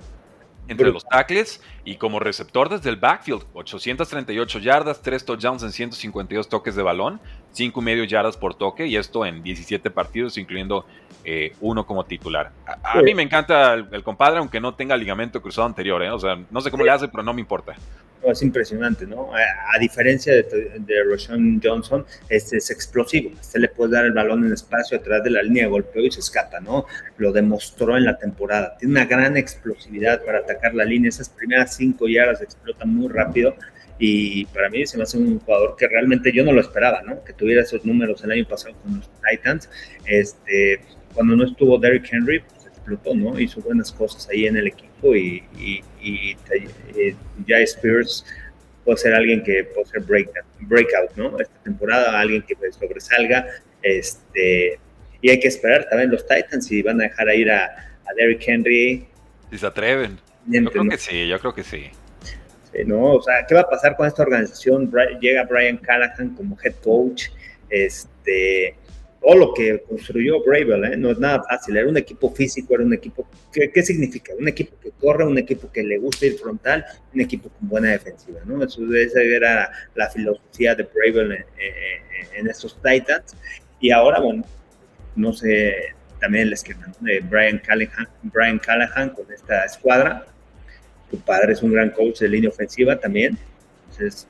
[0.67, 3.43] entre los tackles y como receptor desde el backfield.
[3.53, 7.19] 838 yardas, 3 touchdowns en 152 toques de balón,
[7.51, 10.85] 5 y medio yardas por toque y esto en 17 partidos, incluyendo
[11.23, 12.51] eh, uno como titular.
[12.83, 16.11] A, mí me encanta el, compadre, aunque no tenga ligamento cruzado anterior, ¿eh?
[16.11, 17.75] o sea, no sé cómo le hace, pero no me importa
[18.23, 19.31] es impresionante, ¿no?
[19.33, 23.31] A, diferencia de, de Roshan Johnson, este es explosivo.
[23.39, 26.11] Este le puede dar el balón en espacio atrás de la línea de golpeo y
[26.11, 26.85] se escapa, ¿no?
[27.17, 28.75] Lo demostró en la temporada.
[28.77, 31.09] Tiene una gran explosividad para atacar la línea.
[31.09, 33.55] Esas primeras cinco yardas explotan muy rápido.
[33.99, 37.23] Y para mí se me hace un jugador que realmente yo no lo esperaba, ¿no?
[37.23, 39.69] Que tuviera esos números el año pasado con los Titans.
[40.05, 40.81] Este,
[41.13, 42.43] cuando no estuvo Derrick Henry,
[42.87, 43.39] explotó, ¿no?
[43.39, 45.43] Hizo buenas cosas ahí en el equipo y,
[47.45, 48.25] ya Spears
[48.83, 51.39] puede ser alguien que puede ser breakout, ¿no?
[51.39, 53.45] Esta temporada, alguien que pues, sobresalga,
[53.81, 54.79] este,
[55.21, 58.13] y hay que esperar también los Titans si van a dejar a ir a, a
[58.15, 59.07] Derrick Henry.
[59.51, 60.19] Si se atreven.
[60.45, 61.89] Yo creo que sí, yo creo que sí.
[62.23, 62.83] sí.
[62.85, 63.15] ¿no?
[63.15, 64.91] O sea, ¿qué va a pasar con esta organización?
[65.19, 67.25] Llega Brian Callahan como head coach,
[67.69, 68.75] este,
[69.21, 70.97] todo lo que construyó Bravel, ¿eh?
[70.97, 74.33] no es nada fácil, era un equipo físico, era un equipo, ¿qué, significa?
[74.37, 77.91] Un equipo que corre, un equipo que le gusta ir frontal, un equipo con buena
[77.91, 78.63] defensiva, ¿no?
[78.63, 81.45] Eso, esa era la filosofía de Bravel
[82.37, 83.35] en, estos Titans,
[83.79, 84.43] y ahora, bueno,
[85.15, 85.73] no sé,
[86.19, 90.25] también el esquema de Brian Callahan, Brian Callahan con esta escuadra,
[91.09, 93.37] tu padre es un gran coach de línea ofensiva también,
[93.89, 94.27] entonces,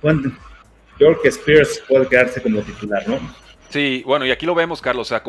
[0.00, 0.32] bueno,
[0.98, 3.18] York Spears puede quedarse como titular, ¿no?
[3.70, 5.22] Sí, bueno, y aquí lo vemos, Carlos, o sea,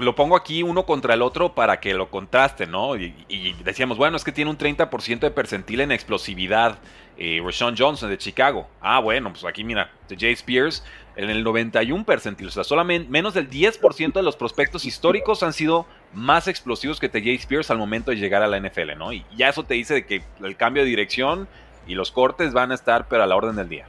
[0.00, 2.96] lo pongo aquí uno contra el otro para que lo contraste, ¿no?
[2.96, 6.78] Y, decíamos, bueno, es que tiene un 30% de percentil en explosividad,
[7.18, 8.66] eh, Rashawn Johnson de Chicago.
[8.80, 10.82] Ah, bueno, pues aquí mira, de Jay Spears
[11.16, 15.52] en el 91 percentil, o sea, solamente menos del 10% de los prospectos históricos han
[15.52, 19.12] sido más explosivos que TJ Spears al momento de llegar a la NFL, ¿no?
[19.12, 21.46] Y ya eso te dice de que el cambio de dirección
[21.86, 23.86] y los cortes van a estar, pero a la orden del día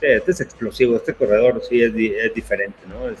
[0.00, 1.94] este, es explosivo, este corredor sí es,
[2.34, 3.14] diferente, ¿no?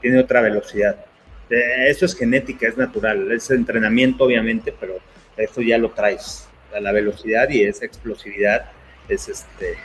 [0.00, 1.04] tiene otra velocidad.
[1.48, 4.98] Eso es genética, es natural, es entrenamiento obviamente, pero
[5.36, 6.48] eso ya lo traes.
[6.78, 8.70] la velocidad y esa explosividad
[9.08, 9.76] es este,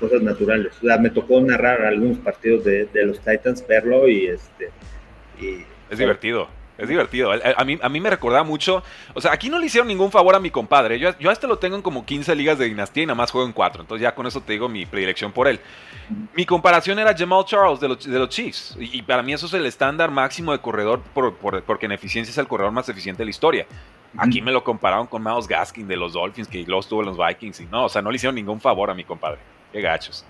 [0.00, 0.72] cosas naturales.
[0.82, 4.70] O sea, me tocó narrar algunos partidos de, los Titans, verlo y este...
[5.40, 6.48] Y, es divertido.
[6.76, 7.30] Es divertido.
[7.32, 8.82] A mí, a mí me recordaba mucho.
[9.14, 10.98] O sea, aquí no le hicieron ningún favor a mi compadre.
[10.98, 13.30] Yo, yo a este lo tengo en como 15 ligas de dinastía y nada más
[13.30, 13.82] juego en 4.
[13.82, 15.60] Entonces ya con eso te digo mi predilección por él.
[16.34, 18.76] Mi comparación era Jamal Charles de los, de los Chiefs.
[18.80, 22.38] Y, para mí eso es el estándar máximo de corredor por, porque en eficiencia es
[22.38, 23.66] el corredor más eficiente de la historia.
[24.16, 27.16] Aquí me lo compararon con Miles Gaskin de los Dolphins, que luego estuvo en los
[27.16, 27.60] Vikings.
[27.60, 29.38] Y no, o sea, no le hicieron ningún favor a mi compadre.
[29.72, 30.24] Qué gachos.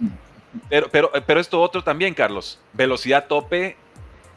[0.69, 2.59] Pero, pero, pero esto otro también, Carlos.
[2.73, 3.77] Velocidad tope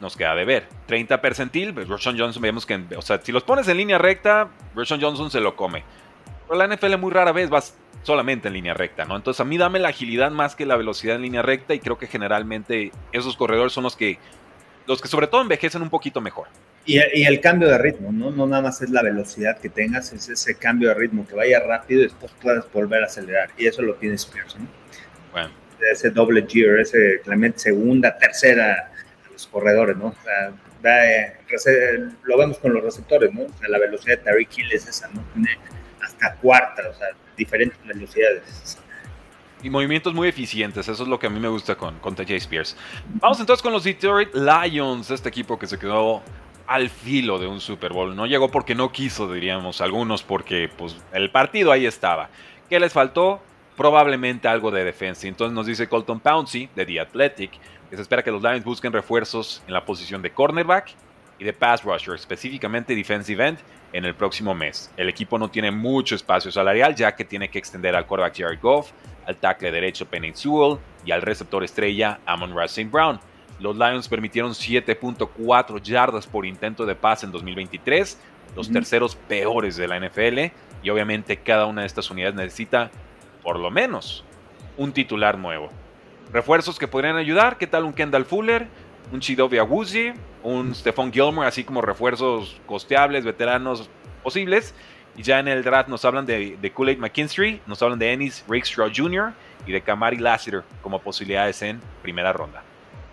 [0.00, 0.68] nos queda de ver.
[0.86, 4.48] 30 percentil, pues Roshan Johnson vemos que, o sea, si los pones en línea recta,
[4.74, 5.84] Roshan Johnson se lo come.
[6.46, 9.16] Pero la NFL muy rara vez vas solamente en línea recta, ¿no?
[9.16, 11.98] Entonces a mí dame la agilidad más que la velocidad en línea recta y creo
[11.98, 14.18] que generalmente esos corredores son los que,
[14.86, 16.48] los que sobre todo envejecen un poquito mejor.
[16.86, 18.30] Y, el cambio de ritmo, ¿no?
[18.30, 21.60] No nada más es la velocidad que tengas, es ese cambio de ritmo, que vaya
[21.60, 23.50] rápido y después puedas volver a acelerar.
[23.58, 24.66] Y eso lo tiene Spears, ¿no?
[25.32, 25.50] Bueno.
[25.92, 28.90] Ese doble gear, ese Clement segunda, tercera
[29.38, 30.06] los corredores, ¿no?
[30.06, 30.52] O sea,
[30.84, 33.42] eh, lo vemos con los receptores, ¿no?
[33.42, 35.22] O sea, la velocidad de Tariq Hill es esa, ¿no?
[35.32, 35.56] Tiene
[36.02, 38.78] hasta cuarta, o sea, diferentes velocidades.
[39.62, 42.34] Y movimientos muy eficientes, eso es lo que a mí me gusta con, con TJ
[42.36, 42.76] Spears.
[43.14, 46.22] Vamos entonces con los Detroit Lions, este equipo que se quedó
[46.66, 48.14] al filo de un Super Bowl.
[48.14, 52.28] No llegó porque no quiso, diríamos algunos, porque pues, el partido ahí estaba.
[52.68, 53.40] ¿Qué les faltó?
[53.76, 55.26] Probablemente algo de defensa.
[55.26, 57.52] Entonces nos dice Colton Pouncey de The Athletic
[57.88, 60.90] que se espera que los Lions busquen refuerzos en la posición de cornerback
[61.38, 63.58] y de pass rusher, específicamente defensive end,
[63.92, 64.90] en el próximo mes.
[64.96, 68.60] El equipo no tiene mucho espacio salarial ya que tiene que extender al quarterback Jared
[68.60, 68.90] Goff,
[69.26, 72.90] al tackle derecho Penny Sewell y al receptor estrella Amon Ross St.
[72.90, 73.18] Brown.
[73.60, 78.18] Los Lions permitieron 7.4 yardas por intento de pase en 2023,
[78.54, 82.90] los terceros peores de la NFL, y obviamente cada una de estas unidades necesita
[83.42, 84.24] por lo menos
[84.76, 85.70] un titular nuevo.
[86.32, 88.66] Refuerzos que podrían ayudar, ¿qué tal un Kendall Fuller,
[89.12, 93.88] un Chidobe Awuzie, un Stephon Gilmore, así como refuerzos costeables, veteranos
[94.22, 94.74] posibles.
[95.16, 98.44] Y ya en el draft nos hablan de, de Kool-Aid McKinstry, nos hablan de Ennis
[98.48, 99.32] Rakestraw Jr.
[99.66, 102.62] y de Kamari Lassiter como posibilidades en primera ronda.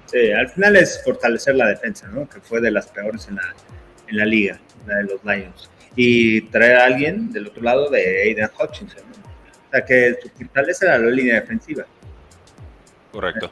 [0.05, 2.29] Sí, al final es fortalecer la defensa, ¿no?
[2.29, 3.55] Que fue de las peores en la,
[4.07, 5.69] en la liga, la de los Lions.
[5.95, 10.97] Y traer a alguien del otro lado de Aiden Hutchinson, O sea, que su fortaleza
[10.99, 11.85] la línea defensiva.
[13.15, 13.49] Correcto.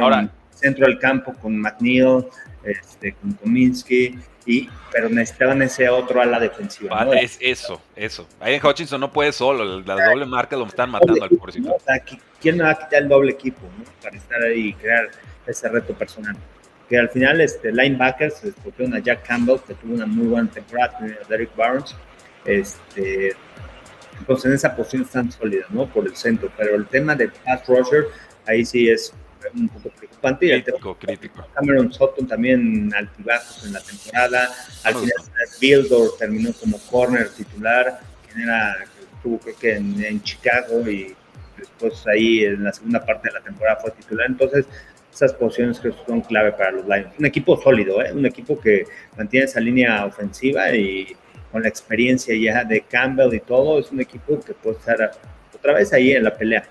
[0.00, 2.26] Ahora, centro del campo con McNeil,
[2.64, 7.06] este, con Kominsky, y, pero necesitaban ese otro a la defensiva.
[7.14, 8.26] Es eso, eso.
[8.40, 11.72] Aiden Hutchinson no puede solo, la doble marca lo están matando al pobrecito.
[11.72, 12.02] O sea,
[12.40, 13.60] ¿quién me va a quitar el doble equipo
[14.02, 15.10] para estar ahí y crear
[15.46, 16.36] ese reto personal.
[16.88, 20.98] Que al final, este, linebackers, escogieron a Jack Campbell, que tuvo una muy buena temporada,
[20.98, 21.94] a Derek Barnes.
[22.44, 23.34] Este,
[24.18, 25.86] entonces, en esa posición están sólidas, ¿no?
[25.86, 26.50] Por el centro.
[26.56, 28.06] Pero el tema de pass rusher,
[28.46, 29.12] ahí sí es
[29.54, 30.62] un poco preocupante.
[30.62, 31.46] Crítico, crítico.
[31.54, 34.48] Cameron Sutton también altibajos en la temporada.
[34.84, 35.12] Al final,
[35.60, 38.76] Bildor terminó como corner titular, quien era,
[39.16, 41.14] estuvo creo que en, en Chicago y
[41.58, 44.26] después ahí en la segunda parte de la temporada fue titular.
[44.28, 44.66] Entonces,
[45.14, 47.12] esas posiciones que son clave para los Lions.
[47.18, 48.12] Un equipo sólido, ¿eh?
[48.12, 48.84] un equipo que
[49.16, 51.16] mantiene esa línea ofensiva y
[51.52, 55.12] con la experiencia ya de Campbell y todo, es un equipo que puede estar
[55.54, 56.64] otra vez ahí en la pelea.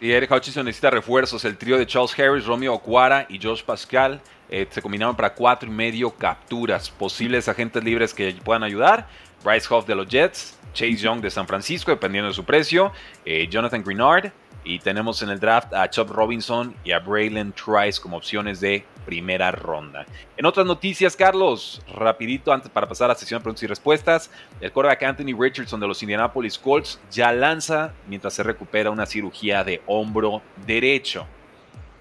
[0.00, 1.44] Y Eric Hutchinson necesita refuerzos.
[1.44, 5.68] El trío de Charles Harris, Romeo Okwara y Josh Pascal eh, se combinaron para cuatro
[5.68, 6.88] y medio capturas.
[6.90, 9.06] Posibles agentes libres que puedan ayudar.
[9.44, 12.92] Bryce Hoff de los Jets, Chase Young de San Francisco, dependiendo de su precio.
[13.26, 14.32] Eh, Jonathan Greenard,
[14.64, 18.84] y tenemos en el draft a Chubb Robinson y a Braylon Trice como opciones de
[19.06, 20.06] primera ronda.
[20.36, 24.30] En otras noticias, Carlos, rapidito antes para pasar a la sesión de preguntas y respuestas,
[24.60, 29.64] el quarterback Anthony Richardson de los Indianapolis Colts ya lanza mientras se recupera una cirugía
[29.64, 31.26] de hombro derecho.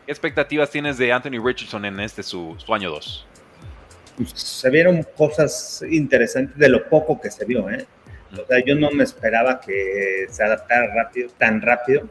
[0.06, 3.26] ¿Qué expectativas tienes de Anthony Richardson en este su, año 2?
[4.18, 7.88] Pues, se vieron cosas interesantes de lo poco que se vio, ¿eh?
[8.34, 12.08] O sea, yo no me esperaba que se adaptara rápido, tan rápido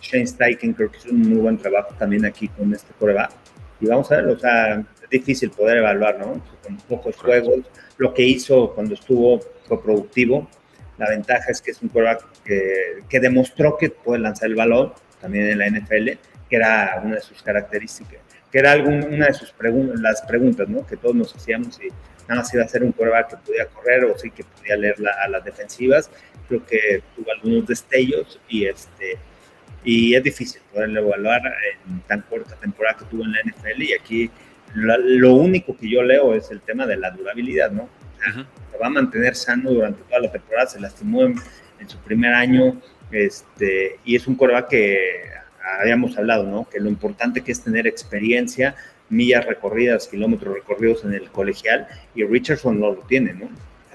[0.00, 3.30] Shane Steichen creo que hizo un muy buen trabajo también aquí con este coreback.
[3.80, 6.42] Y vamos a ver, o sea, es difícil poder evaluar, ¿no?
[6.62, 7.64] Con pocos juegos,
[7.98, 10.48] lo que hizo cuando estuvo fue productivo.
[10.98, 14.92] La ventaja es que es un coreback que, que demostró que puede lanzar el balón
[15.20, 16.10] también en la NFL,
[16.48, 20.68] que era una de sus características, que era algún, una de sus preguntas, las preguntas,
[20.68, 20.86] ¿no?
[20.86, 21.88] Que todos nos hacíamos si
[22.28, 24.96] nada más iba a ser un coreback que podía correr o sí que podía leer
[25.22, 26.10] a las defensivas.
[26.48, 29.18] Creo que tuvo algunos destellos y este
[29.86, 31.40] y es difícil poderlo evaluar
[31.86, 34.30] en tan corta temporada que tuvo en la NFL y aquí
[34.74, 37.88] lo, único que yo leo es el tema de la durabilidad, ¿no?
[38.72, 41.36] Se va a mantener sano durante toda la temporada, se lastimó en,
[41.86, 42.80] su primer año
[43.12, 45.22] este, y es un coreback que
[45.80, 46.68] habíamos hablado, ¿no?
[46.68, 48.74] Que lo importante que es tener experiencia,
[49.08, 53.48] millas recorridas, kilómetros recorridos en el colegial y Richardson no lo tiene, ¿no?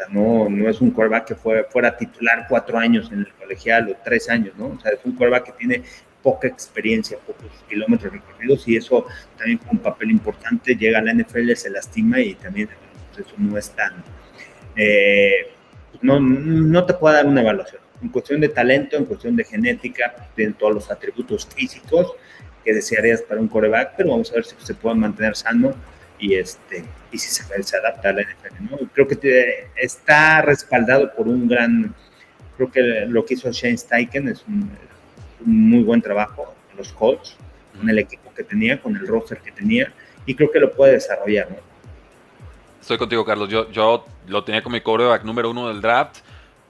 [0.09, 3.95] No, no es un quarterback que fue, fuera titular cuatro años en el colegial o
[4.03, 4.67] tres años, ¿no?
[4.67, 5.83] O sea, es un quarterback que tiene
[6.21, 9.05] poca experiencia, pocos kilómetros recorridos y eso
[9.37, 10.75] también fue un papel importante.
[10.75, 12.69] Llega a la NFL, se lastima y también
[13.13, 14.03] pues, eso no es tan...
[14.75, 15.51] Eh,
[16.01, 17.81] no, no te puede dar una evaluación.
[18.01, 22.13] En cuestión de talento, en cuestión de genética, tiene todos los atributos físicos
[22.63, 25.73] que desearías para un coreback, pero vamos a ver si se puede mantener sano
[26.21, 28.63] y este y si se, se adapta a la NFL.
[28.69, 28.77] ¿no?
[28.93, 31.93] Creo que está respaldado por un gran,
[32.55, 34.71] creo que lo que hizo Shane Steichen es un,
[35.43, 37.35] muy buen trabajo en los Colts,
[37.77, 39.91] con el equipo que tenía, con el roster que tenía,
[40.25, 41.49] y creo que lo puede desarrollar.
[41.49, 41.57] ¿no?
[42.79, 43.49] Estoy contigo, Carlos.
[43.49, 46.19] Yo, yo lo tenía como mi quarterback número uno del draft.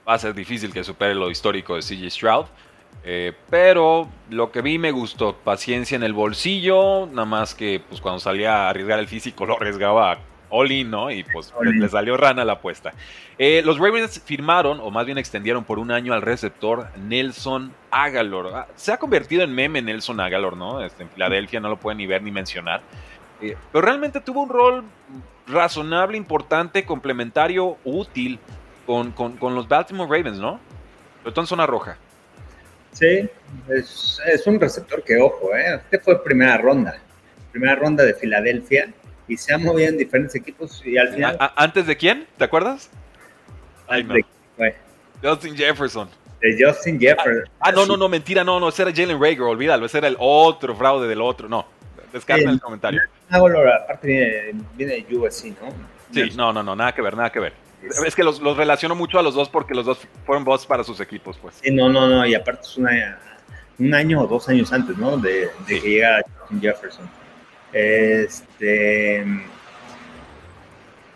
[0.08, 2.46] Va a ser difícil que supere lo histórico de CJ Stroud.
[3.04, 5.34] Eh, pero lo que vi me gustó.
[5.36, 7.06] Paciencia en el bolsillo.
[7.06, 10.18] Nada más que pues, cuando salía a arriesgar el físico lo arriesgaba
[10.52, 11.10] all ¿no?
[11.10, 12.92] Y pues le, salió rana la apuesta.
[13.38, 18.50] Eh, los Ravens firmaron, o más bien extendieron por un año al receptor Nelson Agalor.
[18.54, 20.84] Ah, se ha convertido en meme Nelson Agalor, ¿no?
[20.84, 22.82] Este, en Filadelfia no lo pueden ni ver ni mencionar.
[23.40, 24.84] Eh, pero realmente tuvo un rol
[25.46, 28.38] razonable, importante, complementario, útil
[28.86, 30.60] con, los Baltimore Ravens, ¿no?
[31.24, 31.96] Pero en zona roja.
[32.92, 33.28] Sí,
[33.68, 35.76] es, un receptor que, ojo, ¿eh?
[35.76, 36.98] Este fue primera ronda.
[37.50, 38.92] Primera ronda de Filadelfia
[39.28, 41.36] y se ha movido en diferentes equipos y al final...
[41.56, 42.26] ¿Antes de quién?
[42.36, 42.90] ¿Te acuerdas?
[43.88, 44.14] Ay, no.
[45.22, 46.08] Justin Jefferson.
[46.40, 47.44] De Justin Jefferson.
[47.60, 50.16] Ah, no, no, no, mentira, no, no, ese era Jalen Rager, olvídalo, ese era el
[50.18, 51.66] otro fraude del otro, no.
[52.12, 53.00] Descarta el comentario.
[53.30, 55.72] aparte viene, de USC, ¿no?
[56.12, 57.61] Sí, no, no, no, nada que ver, nada que ver.
[58.06, 61.00] Es que los, relaciono mucho a los dos porque los dos fueron boss para sus
[61.00, 61.56] equipos, pues.
[61.62, 63.18] Sí, no, no, no, y aparte es una,
[63.78, 65.16] un año o dos años antes, ¿no?
[65.16, 66.22] De, que llega
[66.60, 67.08] Jefferson.
[67.72, 69.24] Este,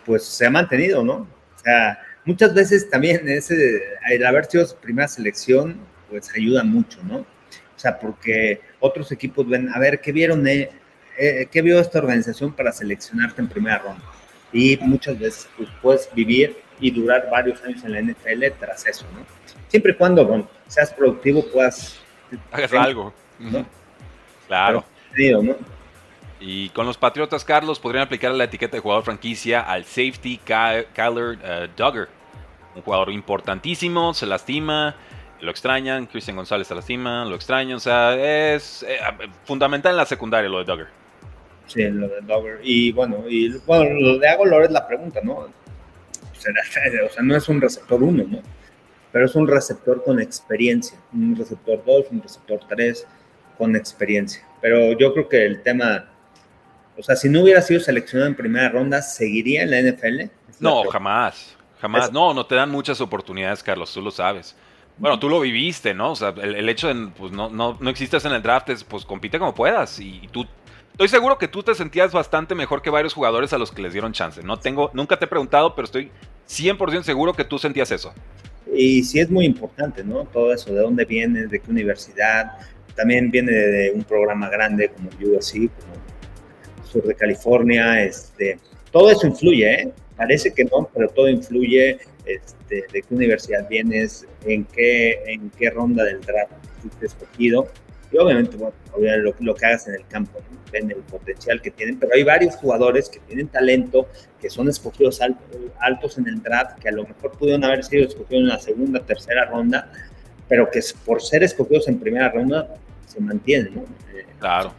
[0.05, 1.13] pues se ha mantenido, ¿no?
[1.55, 6.99] O sea, muchas veces también ese, el haber sido su primera selección, pues ayuda mucho,
[7.03, 7.19] ¿no?
[7.19, 10.45] O sea, porque otros equipos ven, a ver, ¿qué vieron?
[10.47, 10.69] Eh,
[11.17, 14.03] eh, ¿Qué vio esta organización para seleccionarte en primera ronda?
[14.51, 19.05] Y muchas veces pues, puedes vivir y durar varios años en la NFL tras eso,
[19.13, 19.25] ¿no?
[19.67, 21.99] Siempre y cuando seas productivo, puedas...
[22.51, 23.13] Hagas algo.
[23.39, 23.65] ¿no?
[24.47, 24.85] Claro.
[26.39, 31.37] Y con los Patriotas, Carlos, podrían aplicar la etiqueta de jugador franquicia al safety Kyler
[31.37, 32.09] uh, Duggar.
[32.75, 34.95] Un jugador importantísimo, se lastima,
[35.41, 38.99] lo extrañan, Cristian González se lastima, lo extrañan, o sea, es eh,
[39.45, 40.87] fundamental en la secundaria lo de Duggar.
[41.67, 42.59] Sí, lo de Dogger.
[42.63, 45.33] Y bueno, y bueno, lo de Agolor es la pregunta, ¿no?
[45.33, 45.49] O
[46.33, 46.53] sea,
[47.23, 48.41] no es un receptor 1, ¿no?
[49.11, 50.97] Pero es un receptor con experiencia.
[51.13, 53.07] Un receptor 2, un receptor 3
[53.57, 54.47] con experiencia.
[54.61, 56.05] Pero yo creo que el tema,
[56.97, 60.31] o sea, si no hubiera sido seleccionado en primera ronda, ¿seguiría en la NFL?
[60.59, 61.55] No, jamás.
[61.79, 62.11] Jamás.
[62.11, 64.55] No, no te dan muchas oportunidades, Carlos, tú lo sabes.
[64.97, 66.11] Bueno, tú lo viviste, ¿no?
[66.11, 69.05] O sea, el, hecho de pues, no, no, no existes en el draft es, pues,
[69.05, 69.99] compite como puedas.
[69.99, 70.47] Y tú
[70.97, 73.93] Estoy seguro que tú te sentías bastante mejor que varios jugadores a los que les
[73.93, 74.41] dieron chance.
[74.41, 76.09] No tengo, nunca te he preguntado, pero estoy
[76.49, 78.15] 100% seguro que tú sentías eso.
[78.73, 80.23] Y sí es muy importante, ¿no?
[80.23, 82.53] Todo eso, de dónde vienes, de qué universidad.
[82.95, 88.03] También viene de un programa grande como USC, como Sur de California.
[88.03, 88.57] Este,
[88.91, 89.93] todo eso influye, ¿eh?
[90.15, 91.99] Parece que no, pero todo influye.
[92.25, 97.67] Este, de qué universidad vienes, en qué, en qué ronda del draft fuiste escogido
[98.11, 98.75] y obviamente, bueno,
[99.39, 103.09] lo, que hagas en el campo, depende del potencial que tienen, pero hay varios jugadores
[103.09, 104.07] que tienen talento,
[104.39, 105.19] que son escogidos
[105.79, 108.99] altos en el draft, que a lo mejor pudieron haber sido escogidos en la segunda,
[109.01, 109.91] tercera ronda,
[110.47, 113.81] pero que por ser escogidos en primera ronda se mantienen, ¿no?
[114.17, 114.73] Eh, claro.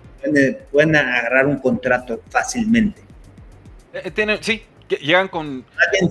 [0.72, 3.02] Pueden, agarrar un contrato fácilmente.
[3.92, 4.62] Eh, tienen, sí,
[5.00, 5.64] llegan con...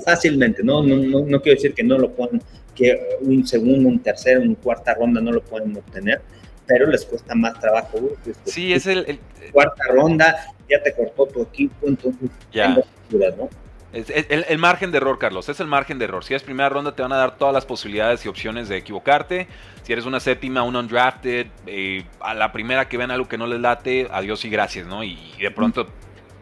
[0.05, 0.83] Fácilmente, ¿no?
[0.83, 1.25] No, ¿no?
[1.25, 2.41] no quiero decir que no lo puedan,
[2.75, 6.21] que un segundo, un tercero, una cuarta ronda no lo pueden obtener,
[6.67, 7.97] pero les cuesta más trabajo.
[8.25, 9.19] Este, sí, es el,
[9.51, 10.35] Cuarta ronda,
[10.69, 12.75] ya te cortó tu equipo, entonces ya.
[12.75, 13.49] ¿no?
[13.93, 16.23] el, margen de error, Carlos, es el margen de error.
[16.23, 19.47] Si es primera ronda, te van a dar todas las posibilidades y opciones de equivocarte.
[19.83, 23.47] Si eres una séptima, un undrafted, eh, a la primera que vean algo que no
[23.47, 25.03] les late, adiós y gracias, ¿no?
[25.03, 25.87] Y, de pronto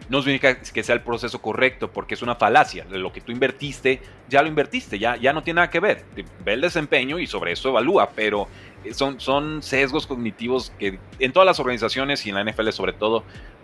[0.08, 2.86] no significa que sea el proceso correcto, porque es una falacia.
[2.90, 6.04] Lo que tú invertiste, ya lo invertiste, ya, ya no tiene nada que ver.
[6.44, 8.48] Ve el desempeño y sobre eso evalúa, pero
[8.94, 13.24] son, sesgos cognitivos que en todas las organizaciones y en la NFL sobre todo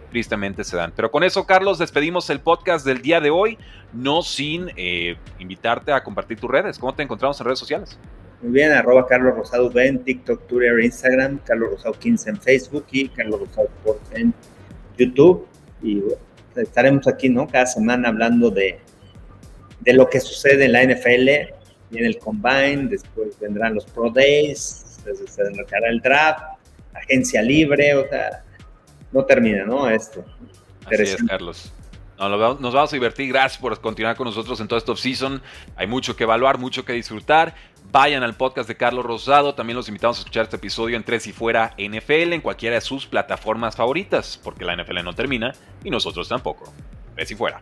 [0.10, 0.92] tristemente se dan.
[0.96, 3.58] Pero con eso, Carlos, despedimos el podcast del día de hoy,
[3.94, 6.78] no sin eh, invitarte a compartir tus redes.
[6.78, 7.98] ¿Cómo te encontramos en redes sociales?
[8.42, 13.08] Muy bien, arroba Carlos Rosado en TikTok, Twitter, Instagram, Carlos Rosado 15 en Facebook y
[13.10, 13.70] Carlos Rosado
[14.14, 14.34] en
[14.98, 15.48] YouTube.
[15.84, 16.02] Y
[16.56, 17.48] estaremos aquí, ¿no?
[17.48, 18.80] Cada semana hablando de,
[19.80, 24.91] de lo que sucede en la NFL, en el Combine, después vendrán los Pro Days,
[25.04, 26.44] se desbloqueará el draft,
[26.94, 28.44] agencia libre, o sea,
[29.12, 29.90] no termina, ¿no?
[29.90, 30.24] Esto.
[30.86, 31.74] Así es, Carlos.
[32.18, 33.30] nos vamos a divertir.
[33.30, 35.42] Gracias por continuar con nosotros en todo este off-season.
[35.76, 37.56] Hay mucho que evaluar, mucho que disfrutar.
[37.92, 39.54] Vayan al podcast de Carlos Rosado.
[39.54, 42.82] También los invitamos a escuchar este episodio en Tres y Fuera NFL en cualquiera de
[42.82, 46.72] sus plataformas favoritas, porque la NFL no termina y nosotros tampoco.
[47.16, 47.62] Tres y Fuera.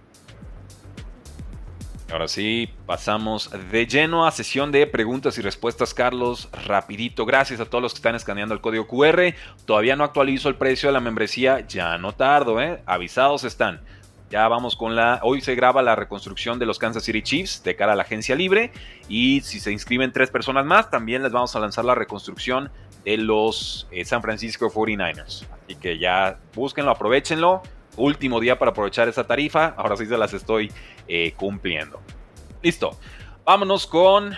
[2.11, 6.49] Ahora sí, pasamos de lleno a sesión de preguntas y respuestas, Carlos.
[6.65, 9.35] Rapidito, gracias a todos los que están escaneando el código QR.
[9.65, 12.81] Todavía no actualizo el precio de la membresía, ya no tardo, ¿eh?
[12.87, 13.81] Avisados están.
[14.31, 15.19] Ya vamos con la.
[15.21, 18.35] Hoy se graba la reconstrucción de los Kansas City Chiefs de cara a la agencia
[18.35, 18.71] libre.
[19.07, 22.71] Y si se inscriben tres personas más, también les vamos a lanzar la reconstrucción
[23.05, 25.45] de los eh, San Francisco 49ers.
[25.63, 27.62] Así que ya búsquenlo, aprovechenlo.
[28.00, 29.73] Último día para aprovechar esa tarifa.
[29.77, 30.71] Ahora sí se las estoy
[31.08, 32.00] eh, cumpliendo.
[32.63, 32.97] Listo.
[33.45, 34.35] Vámonos con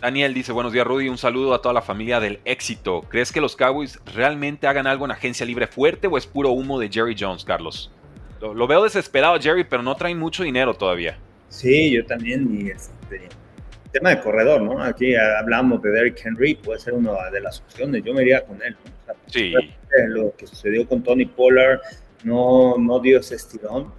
[0.00, 3.00] Daniel dice, buenos días Rudy, un saludo a toda la familia del éxito.
[3.08, 6.78] ¿Crees que los Cowboys realmente hagan algo en agencia libre fuerte o es puro humo
[6.78, 7.90] de Jerry Jones, Carlos?
[8.40, 11.16] Lo, veo desesperado Jerry, pero no traen mucho dinero todavía.
[11.48, 12.54] Sí, yo también.
[12.54, 13.28] Y este,
[13.92, 14.82] tema de corredor, ¿no?
[14.82, 18.04] Aquí hablamos de Derrick Henry, puede ser una de las opciones.
[18.04, 19.14] Yo me iría con él, ¿no?
[19.26, 19.54] sí.
[20.08, 21.80] Lo que sucedió con Tony Pollard
[22.24, 23.92] no, no dio ese estirón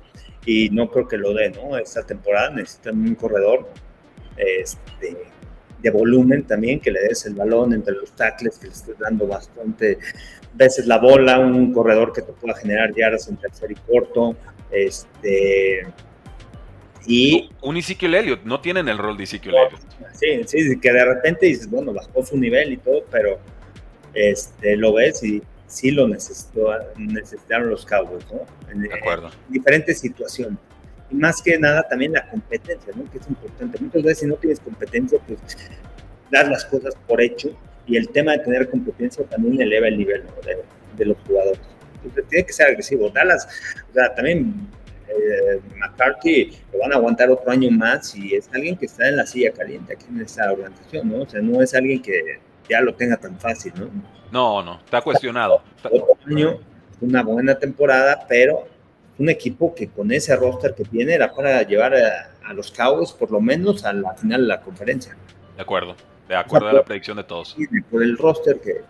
[0.45, 1.77] y no creo que lo dé, ¿no?
[1.77, 3.67] Esta temporada necesitan un corredor
[4.37, 5.17] este,
[5.81, 9.27] de volumen también, que le des el balón entre los tackles, que le estés dando
[9.27, 9.97] bastante
[10.53, 14.35] veces la bola, un corredor que te pueda generar yardas en tercer y corto,
[14.71, 15.87] este...
[17.07, 19.81] Y, un Ezekiel Elliott, no tienen el rol de Ezekiel Elliott.
[20.13, 23.37] Sí, sí, que de repente dices, bueno, bajó su nivel y todo, pero
[24.15, 28.79] este, lo ves y sí lo necesitó, necesitaron los Cowboys, ¿no?
[28.79, 29.27] de acuerdo.
[29.47, 30.57] En diferentes situaciones
[31.09, 33.09] y más que nada también la competencia, ¿no?
[33.11, 33.79] que es importante.
[33.79, 35.39] Muchas veces si no tienes competencia, pues
[36.31, 37.55] dar las cosas por hecho
[37.85, 40.23] y el tema de tener competencia también eleva el nivel
[40.97, 41.61] de, los jugadores.
[42.03, 43.09] Entonces tiene que ser agresivo.
[43.09, 43.47] Dallas,
[43.89, 44.67] o sea, también
[45.07, 49.17] eh, McCarthy lo van a aguantar otro año más y es alguien que está en
[49.17, 51.21] la silla caliente aquí en esta organización, ¿no?
[51.21, 52.39] O sea, no es alguien que
[52.69, 53.89] ya lo tenga tan fácil, ¿no?
[54.31, 55.61] No, no, está cuestionado.
[55.83, 56.59] Otro año,
[57.01, 58.67] una buena temporada, pero
[59.17, 63.31] un equipo que con ese roster que tiene era para llevar a, los Cowboys por
[63.31, 65.15] lo menos a la final de la conferencia.
[65.55, 65.95] De acuerdo,
[66.27, 67.55] de acuerdo a la predicción de todos.
[67.89, 68.81] por el roster que,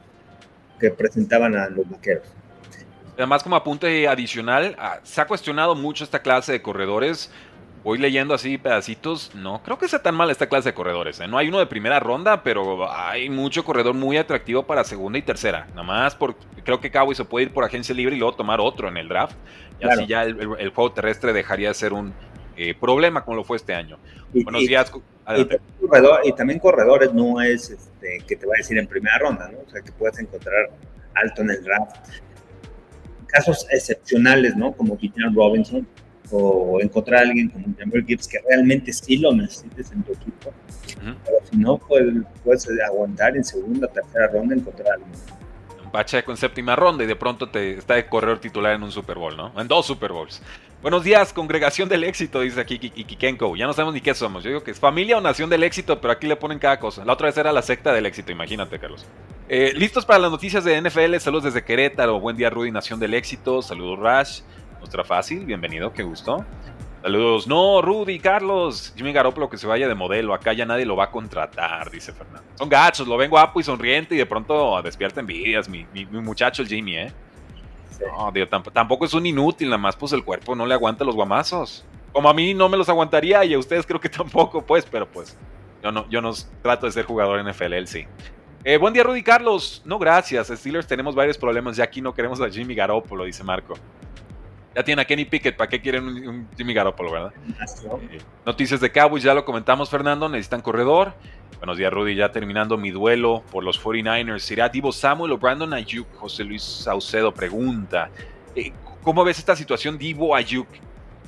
[0.80, 2.28] que presentaban a los vaqueros.
[3.18, 7.32] Además, como apunte adicional, ah, se ha cuestionado mucho esta clase de corredores
[7.86, 11.20] voy leyendo así pedacitos, no creo que sea tan mal esta clase de corredores.
[11.20, 11.28] ¿eh?
[11.28, 15.22] No hay uno de primera ronda, pero hay mucho corredor muy atractivo para segunda y
[15.22, 15.68] tercera.
[15.70, 18.60] Nada más por, creo que Cowboy se puede ir por agencia libre y luego tomar
[18.60, 19.38] otro en el draft.
[19.80, 22.12] Y así ya el, juego terrestre dejaría de ser un
[22.58, 24.00] eh, problema como lo fue este año.
[24.34, 24.92] Buenos días.
[26.24, 29.60] Y, también corredores no es este, que te va a decir en primera ronda, ¿no?
[29.60, 30.72] O sea, que puedes encontrar
[31.14, 31.98] alto en el draft.
[33.28, 34.72] Casos excepcionales, ¿no?
[34.72, 35.88] Como Peter Robinson,
[36.32, 40.54] o encontrar a alguien como Jammer Gibbs que realmente sí lo necesites en tu equipo.
[41.04, 42.04] Pero si no, pues,
[42.44, 45.12] puedes aguantar en segunda, tercera ronda encontrar a alguien.
[45.84, 48.92] Un Pacheco en séptima ronda y de pronto te está de corredor titular en un
[48.92, 49.54] Super Bowl, ¿no?
[49.60, 50.42] En dos Super Bowls.
[50.82, 53.56] Buenos días, congregación del éxito, dice aquí Kikenko.
[53.56, 54.44] Ya no sabemos ni qué somos.
[54.44, 57.04] Yo digo que es familia o nación del éxito, pero aquí le ponen cada cosa.
[57.06, 59.06] La otra vez era la secta del éxito, imagínate, Carlos.
[59.48, 61.18] Eh, Listos para las noticias de NFL.
[61.18, 62.20] Saludos desde Querétaro.
[62.20, 63.62] Buen día, Rudy, Nación del Éxito.
[63.62, 64.42] Saludos, Rash.
[64.86, 66.46] Nuestra Fácil, bienvenido, qué gusto.
[67.02, 67.48] Saludos.
[67.48, 68.94] No, Rudy, Carlos.
[68.96, 70.32] Jimmy Garoppolo que se vaya de modelo.
[70.32, 72.48] Acá ya nadie lo va a contratar, dice Fernando.
[72.54, 75.68] Son gachos, lo ven guapo y sonriente y de pronto despierta envidias.
[75.68, 77.12] Mi, muchacho, el Jimmy, ¿eh?
[78.16, 78.32] No,
[78.72, 81.84] tampoco es un inútil, nada más pues el cuerpo no le aguanta los guamazos.
[82.14, 85.10] Como a mí no me los aguantaría y a ustedes creo que tampoco, pues, pero
[85.10, 85.36] pues
[85.82, 86.32] yo no, yo no
[86.62, 88.06] trato de ser jugador en NFL, él sí.
[88.68, 89.84] Eh, buen día, Rudy Carlos.
[89.86, 90.48] No, gracias.
[90.48, 91.78] Steelers tenemos varios problemas.
[91.78, 93.76] Ya aquí no queremos a Jimmy Garoppolo, dice Marco.
[94.76, 97.34] Ya tiene a Kenny Pickett, ¿para qué quieren un, Jimmy Garoppolo, verdad?
[98.12, 101.14] Eh, noticias de Cowboys, ya lo comentamos, Fernando, necesitan corredor.
[101.60, 104.40] Buenos días, Rudy, ya terminando mi duelo por los 49ers.
[104.40, 106.14] ¿Será Divo Samuel o Brandon Ayuk?
[106.18, 108.10] José Luis Saucedo pregunta.
[108.54, 110.68] Eh, ¿Cómo ves esta situación Divo Ayuk?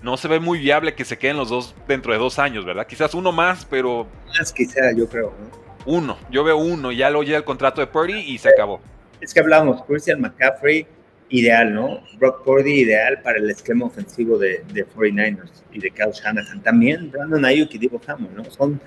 [0.02, 2.86] No se ve muy viable que se queden los dos dentro de dos años, ¿verdad?
[2.86, 4.08] Quizás uno más, pero...
[4.38, 5.34] Más quizá, yo creo.
[5.86, 8.82] Uno, yo veo uno, ya lo llega el contrato de Purdy y se acabó.
[9.22, 10.86] Es que hablamos, Christian McCaffrey
[11.30, 12.02] ideal, ¿no?
[12.18, 16.62] Brock Purdy ideal para el esquema ofensivo de, de 49ers y de Kyle Shanahan.
[16.64, 18.46] También Brandon Ayuk y Divo Samuel, ¿no?
[18.46, 18.80] Son,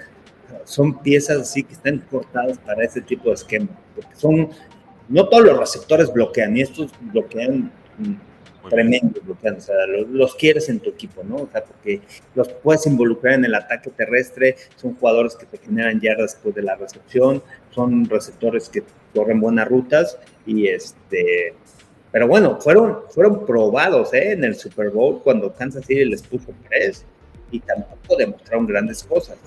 [0.64, 4.50] son piezas así que están cortadas para ese tipo de esquema, porque son,
[5.08, 7.70] no todos los receptores bloquean, y estos bloquean
[8.68, 11.36] tremendo bloquean, o sea, los, quieres en tu equipo, ¿no?
[11.36, 12.02] O sea, porque
[12.34, 16.62] los puedes involucrar en el ataque terrestre, son jugadores que te generan yardas después de
[16.62, 18.82] la recepción, son receptores que
[19.14, 21.54] corren buenas rutas y este
[22.12, 24.32] pero bueno, fueron, fueron probados ¿eh?
[24.32, 27.04] en el Super Bowl cuando Kansas City les puso tres
[27.50, 29.38] y tampoco demostraron grandes cosas.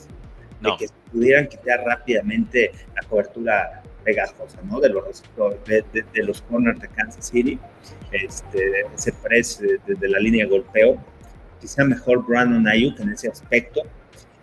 [0.62, 4.80] De que pudieran quitar rápidamente la cobertura pegajosa ¿no?
[4.80, 5.24] de, los,
[5.66, 5.84] de,
[6.14, 7.60] de, los corners de Kansas City,
[8.12, 11.04] este, ese press desde la línea de golpeo.
[11.60, 13.82] Quizá mejor Brandon Ayuk en ese aspecto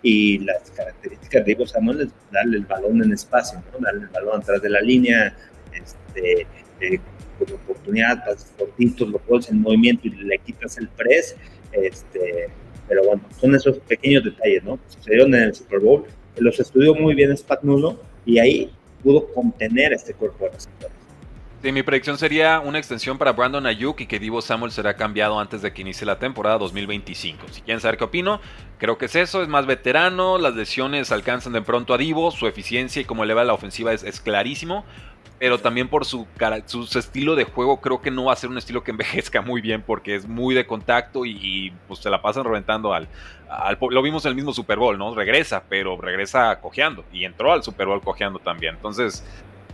[0.03, 3.79] y las características de Ivo Samuel es darle el balón en espacio, ¿no?
[3.79, 5.35] darle el balón atrás de la línea,
[5.73, 6.47] este,
[6.81, 7.01] eh,
[7.45, 11.37] oportunidad, pases cortitos, lo pones en movimiento y le quitas el press
[11.73, 12.49] Este,
[12.89, 14.79] pero bueno, son esos pequeños detalles, ¿no?
[14.89, 16.05] Sucedieron en el Super Bowl.
[16.37, 18.71] Los estudió muy bien Spagnuolo y ahí
[19.03, 21.01] pudo contener este cuerpo de receptores.
[21.63, 25.39] Sí, mi predicción sería una extensión para Brandon Ayuk y que Divo Samuel será cambiado
[25.39, 27.49] antes de que inicie la temporada 2025.
[27.51, 28.41] Si quieren saber qué opino,
[28.79, 32.47] creo que es eso, es más veterano, las lesiones alcanzan de pronto a Divo, su
[32.47, 34.87] eficiencia y cómo eleva la ofensiva es, clarísimo,
[35.41, 36.27] pero también por su,
[36.67, 39.63] su, estilo de juego creo que no va a ser un estilo que envejezca muy
[39.63, 43.09] bien porque es muy de contacto y, pues se la pasan reventando al,
[43.49, 45.15] al, Lo vimos en el mismo Super Bowl, ¿no?
[45.15, 48.75] Regresa, pero regresa cojeando y entró al Super Bowl cojeando también.
[48.75, 49.25] Entonces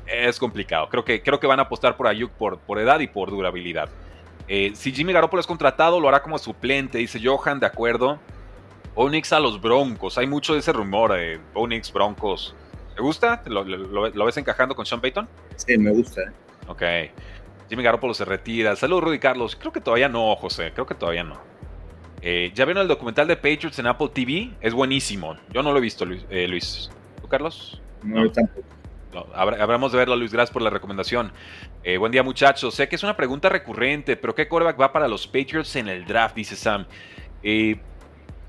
[0.07, 0.89] es complicado.
[0.89, 3.89] Creo que, creo que van a apostar por Ayuk por, por edad y por durabilidad.
[4.47, 8.21] Eh, si Jimmy Garoppolo es contratado, lo hará como suplente, dice Johan, de acuerdo.
[8.95, 10.17] Onix a los Broncos.
[10.17, 12.55] Hay mucho de ese rumor de Onix Broncos.
[12.97, 13.43] ¿Te gusta?
[13.45, 15.29] ¿Lo, ves encajando con Sean Payton?
[15.57, 16.23] Sí, me gusta.
[16.23, 16.33] ¿eh?
[16.67, 16.83] Ok.
[17.69, 18.75] Jimmy Garoppolo se retira.
[18.75, 19.55] Saludos, Rudy Carlos.
[19.55, 20.73] Creo que todavía no, José.
[20.73, 21.39] Creo que todavía no.
[22.23, 24.51] Eh, ¿Ya vieron el documental de Patriots en Apple TV?
[24.63, 25.37] Es buenísimo.
[25.53, 26.25] Yo no lo he visto, Luis.
[26.31, 26.91] Luis.
[27.21, 27.83] ¿Tú, Carlos?
[28.03, 28.33] No, no.
[28.33, 28.67] tampoco.
[29.35, 30.33] Habremos de verlo, Luis.
[30.33, 31.33] Gracias por la recomendación.
[31.85, 32.75] Eh, buen día, muchachos.
[32.75, 36.07] Sé que es una pregunta recurrente, pero ¿qué quarterback va para los Patriots en el
[36.07, 36.35] draft?
[36.35, 36.87] Dice Sam.
[37.43, 37.79] Eh,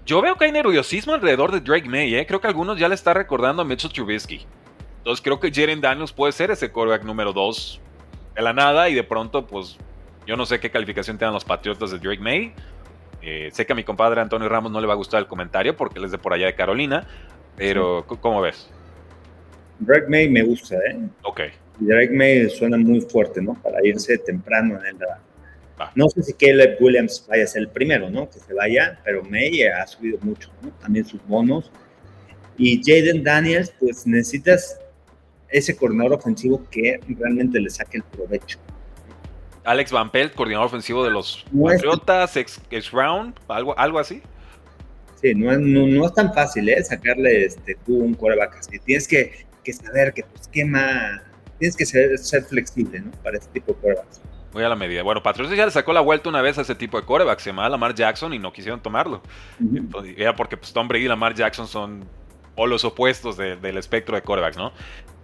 [0.08, 2.16] yo veo que hay nerviosismo alrededor de Drake May.
[2.16, 2.26] ¿eh?
[2.26, 4.46] Creo que algunos ya le está recordando a Mitchell Trubisky.
[5.00, 7.82] Entonces creo que Jaren Daniels puede ser ese quarterback número 2
[8.36, 9.78] de la nada y de pronto, pues,
[10.26, 12.54] yo no sé qué calificación tengan los Patriotas de Drake May.
[13.52, 16.00] sé que a mi compadre Antonio Ramos no le va a gustar el comentario porque
[16.00, 17.06] él es de por allá de Carolina.
[17.58, 18.70] Pero, ¿cómo ves?
[19.80, 21.00] Drake May me gusta, ¿eh?
[21.24, 21.42] Ok.
[21.80, 23.56] Drake May suena muy fuerte, ¿no?
[23.56, 25.27] Para irse temprano en el draft.
[25.96, 28.30] No sé si Caleb Williams vaya a ser el primero, ¿no?
[28.30, 30.70] Que se vaya, pero May ha subido mucho, ¿no?
[30.82, 31.72] También sus bonos.
[32.58, 34.80] Y Jaden Daniels, pues necesitas
[35.50, 38.58] ese coordinador ofensivo que realmente le saque el provecho.
[39.64, 44.22] Alex Van Pelt, coordinador ofensivo de los Patriotas, ex, round, algo, algo así.
[45.22, 46.84] Sí, no es, no, es tan fácil, ¿eh?
[46.84, 48.80] Sacarle este, tú un coreback así.
[48.80, 51.22] Tienes que que saber que tu esquema,
[51.60, 53.12] tienes que ser, ser flexible, ¿no?
[53.22, 54.22] Para este tipo de corebacks.
[54.54, 55.04] Muy a la medida.
[55.04, 57.50] Bueno, Patriots ya le sacó la vuelta una vez a ese tipo de corebacks, se
[57.50, 59.22] llamaba Lamar Jackson y no quisieron tomarlo.
[60.16, 62.06] era porque pues, Tom Brady y Lamar Jackson son
[62.56, 64.72] o los opuestos del espectro de corebacks, ¿no?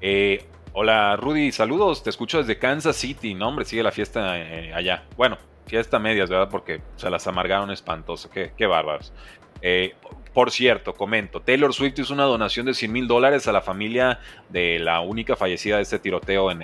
[0.01, 4.71] Eh, hola Rudy, saludos, te escucho desde Kansas City, no hombre, sigue la fiesta eh,
[4.73, 5.05] allá.
[5.17, 6.49] Bueno, fiesta medias, ¿verdad?
[6.51, 9.13] Porque se las amargaron espantoso, qué, qué bárbaros.
[9.61, 9.95] Eh,
[10.33, 14.19] por cierto, comento, Taylor Swift hizo una donación de 100 mil dólares a la familia
[14.49, 16.59] de la única fallecida de este tiroteo en,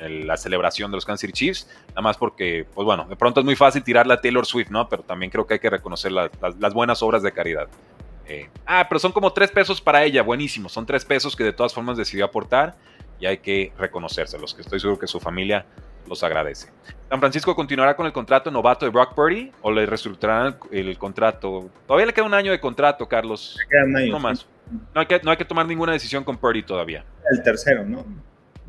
[0.00, 3.46] la celebración de los Kansas City Chiefs, nada más porque, pues bueno, de pronto es
[3.46, 4.88] muy fácil tirarle a Taylor Swift, ¿no?
[4.88, 7.68] Pero también creo que hay que reconocer las buenas obras de caridad.
[8.28, 11.52] Eh, ah, pero son como tres pesos para ella, buenísimo, son tres pesos que de
[11.52, 12.74] todas formas decidió aportar
[13.20, 15.64] y hay que reconocérselos, que estoy seguro que su familia
[16.08, 16.68] los agradece.
[17.08, 21.70] ¿San Francisco continuará con el contrato novato de Brock Purdy o le reestructurarán el, contrato?
[21.86, 23.58] Todavía le queda un año de contrato, Carlos.
[24.08, 24.46] No más.
[24.94, 27.04] No hay, que, no hay que tomar ninguna decisión con Purdy todavía.
[27.30, 28.04] El tercero, ¿no?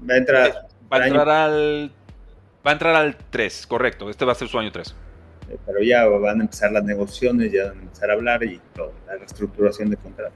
[0.08, 1.92] Va a entrar, va a entrar al.
[2.66, 4.10] Va a entrar al 3, correcto.
[4.10, 4.94] Este va a ser su año 3.
[5.66, 8.94] Pero ya van a empezar las negociaciones, ya van a empezar a hablar y todo,
[9.06, 10.36] la reestructuración de contrato.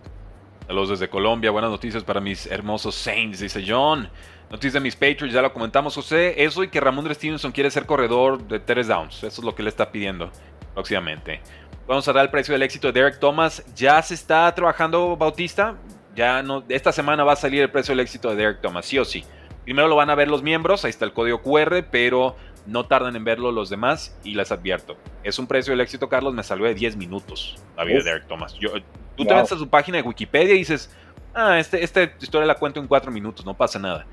[0.66, 4.10] Saludos desde Colombia, buenas noticias para mis hermosos Saints, dice John.
[4.49, 6.41] Noticias de mis Patriots, ya lo comentamos, José.
[6.43, 9.18] Eso y que Ramondre Stevenson quiere ser corredor de Teres Downs.
[9.18, 10.30] Eso es lo que le está pidiendo
[10.74, 11.41] próximamente.
[11.88, 13.64] Vamos a dar el precio del éxito de Derek Thomas.
[13.76, 15.76] Ya se está trabajando Bautista.
[16.16, 18.99] Ya no, esta semana va a salir el precio del éxito de Derek Thomas, sí
[18.99, 19.24] o sí.
[19.64, 22.36] Primero lo van a ver los miembros, ahí está el código QR, pero
[22.66, 24.97] no tardan en verlo los demás y les advierto.
[25.24, 28.28] Es un precio del éxito, Carlos, me salió de 10 minutos la vida de Derek
[28.28, 28.55] Thomas.
[28.59, 28.72] Yo,
[29.16, 30.95] tú te vas a su página de Wikipedia y dices,
[31.34, 34.05] ah, este, esta historia la cuento en 4 minutos, no pasa nada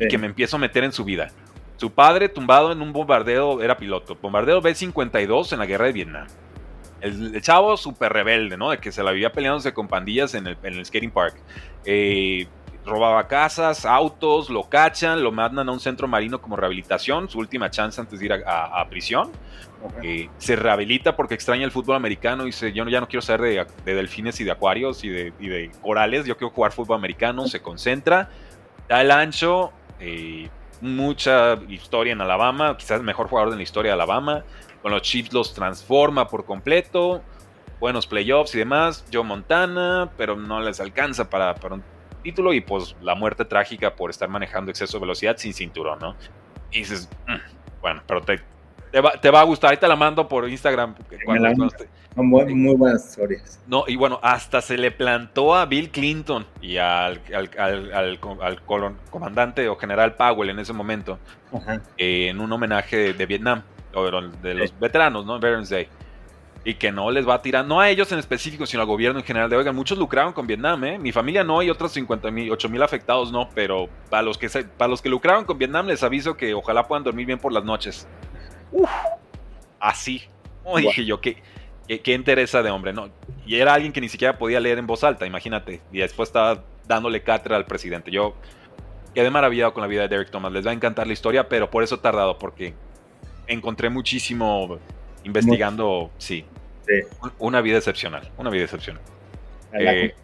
[0.00, 1.30] y que me empiezo a meter en su vida.
[1.76, 4.16] Su padre, tumbado en un bombardeo, era piloto.
[4.20, 6.26] Bombardeo B-52 en la guerra de Vietnam.
[7.00, 8.70] El, chavo súper rebelde, ¿no?
[8.70, 11.36] De que se la vivía peleándose con pandillas en el, skating park.
[11.84, 12.46] Eh,
[12.90, 17.70] robaba casas, autos, lo cachan, lo mandan a un centro marino como rehabilitación, su última
[17.70, 19.30] chance antes de ir a, prisión.
[20.02, 23.66] Eh, se rehabilita porque extraña el fútbol americano y dice, yo ya no quiero saber
[23.84, 27.46] de, delfines y de acuarios y de, y de, corales, yo quiero jugar fútbol americano,
[27.46, 28.28] se concentra,
[28.88, 33.90] da el ancho, eh, mucha historia en Alabama, quizás el mejor jugador de la historia
[33.90, 34.44] de Alabama.
[34.82, 37.22] Con los Chiefs los transforma por completo.
[37.78, 39.04] Buenos playoffs y demás.
[39.12, 41.84] Joe Montana, pero no les alcanza para, para un
[42.20, 42.52] título.
[42.52, 46.16] Y pues la muerte trágica por estar manejando exceso de velocidad sin cinturón, ¿no?
[46.70, 48.40] Y dices, mm, bueno, pero te,
[48.90, 49.70] te va, a gustar.
[49.70, 50.94] Ahí te la mando por Instagram.
[52.14, 53.62] Son muy, buenas historias.
[53.68, 57.20] No, y bueno, hasta se le plantó a Bill Clinton y al,
[57.56, 58.18] al,
[59.10, 61.18] comandante o general Powell en ese momento
[61.96, 63.62] en un homenaje de, Vietnam,
[63.94, 65.38] o de los veteranos, ¿no?
[65.38, 65.88] Veterans Day.
[66.64, 69.18] Y que no les va a tirar, no a ellos en específico, sino al gobierno
[69.20, 70.98] en general de, oigan, muchos lucraron con Vietnam, ¿eh?
[70.98, 74.48] Mi familia no y otros 50 mil, 8 mil afectados no, pero para los, que
[74.48, 77.64] para los que lucraron con Vietnam les aviso que ojalá puedan dormir bien por las
[77.64, 78.06] noches.
[78.72, 78.90] Uf,
[79.78, 80.22] así.
[80.76, 81.42] dije yo, ¿qué,
[81.88, 83.08] qué, interesa de hombre, ¿no?
[83.46, 85.80] Y era alguien que ni siquiera podía leer en voz alta, imagínate.
[85.90, 88.10] Y después estaba dándole cátedra al presidente.
[88.10, 88.34] Yo
[89.14, 90.52] quedé maravillado con la vida de Derek Thomas.
[90.52, 92.74] Les va a encantar la historia, pero por eso he tardado, porque
[93.46, 94.78] encontré muchísimo
[95.24, 96.44] investigando, sí.
[97.38, 99.02] Una vida excepcional, una vida excepcional.
[99.72, 100.14] Eh,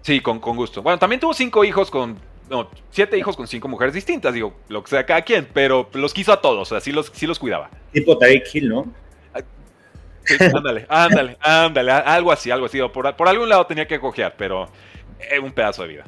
[0.00, 0.20] ¿Sí?
[0.20, 0.82] con, con, gusto.
[0.82, 4.82] Bueno, también tuvo cinco hijos con, no, siete hijos con cinco mujeres distintas, digo, lo
[4.82, 7.38] que sea cada quien, pero los quiso a todos, o sea, sí los, sí los
[7.38, 7.70] cuidaba.
[7.92, 8.86] Tipo Tarek Hill, ¿no?
[10.54, 12.78] ándale, ándale, ándale, algo así, algo así.
[12.92, 14.70] Por, por algún lado tenía que cojear, pero
[15.18, 16.04] es un pedazo de vida.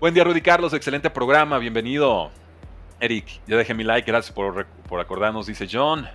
[0.00, 2.30] Buen día, Rudy Carlos, excelente programa, bienvenido.
[3.00, 6.06] Eric, ya dejé mi like, gracias por, por acordarnos, dice John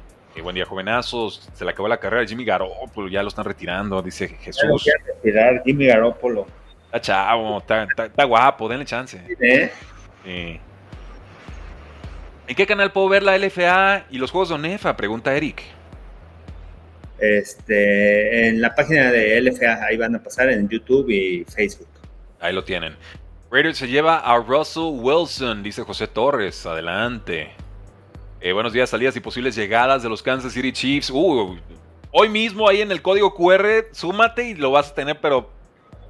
[0.42, 1.50] buen día, jovenazos.
[1.54, 4.86] Se le acabó la carrera de Jimmy Garoppolo, ya lo están retirando, dice Jesús.
[5.06, 6.48] retirar Jimmy Garoppolo.
[6.86, 9.20] Está chavo, está, guapo, denle chance.
[10.24, 10.60] ¿En
[12.56, 14.96] qué canal puedo ver la LFA y los juegos de ONEFA?
[14.96, 15.64] Pregunta Eric.
[17.20, 21.88] Este, en la página de LFA, ahí van a pasar en YouTube y Facebook.
[22.40, 22.96] Ahí lo tienen.
[23.50, 26.66] Raiders se lleva a Russell Wilson, dice José Torres.
[26.66, 27.52] Adelante.
[28.46, 31.10] Eh, buenos días, salidas y posibles llegadas de los Kansas City Chiefs.
[31.10, 31.56] Uh,
[32.12, 35.50] hoy mismo ahí en el código QR, súmate y lo vas a tener, pero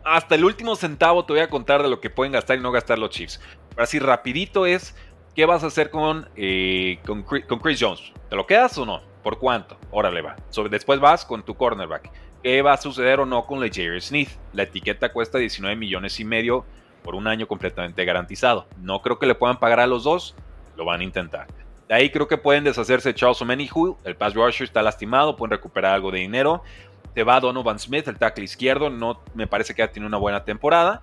[0.04, 2.72] hasta el último centavo te voy a contar de lo que pueden gastar y no
[2.72, 3.40] gastar los Chiefs.
[3.70, 4.96] Pero así rapidito es,
[5.36, 8.12] ¿qué vas a hacer con, eh, con, Chris Jones?
[8.32, 9.04] ¿Te lo quedas o no?
[9.22, 9.78] ¿Por cuánto?
[9.92, 10.36] Órale va.
[10.72, 12.10] después vas con tu cornerback.
[12.42, 14.30] ¿Qué va a suceder o no con Jerry Smith?
[14.54, 16.66] La etiqueta cuesta 19 millones y medio
[17.04, 18.66] por un año completamente garantizado.
[18.80, 20.34] No creo que le puedan pagar a los dos,
[20.76, 21.46] lo van a intentar.
[21.88, 25.52] De ahí creo que pueden deshacerse de Charles Omenihu, el pass rusher está lastimado, pueden
[25.52, 26.64] recuperar algo de dinero.
[27.14, 30.44] Se va Donovan Smith, el tackle izquierdo, no me parece que ha tenido una buena
[30.44, 31.02] temporada.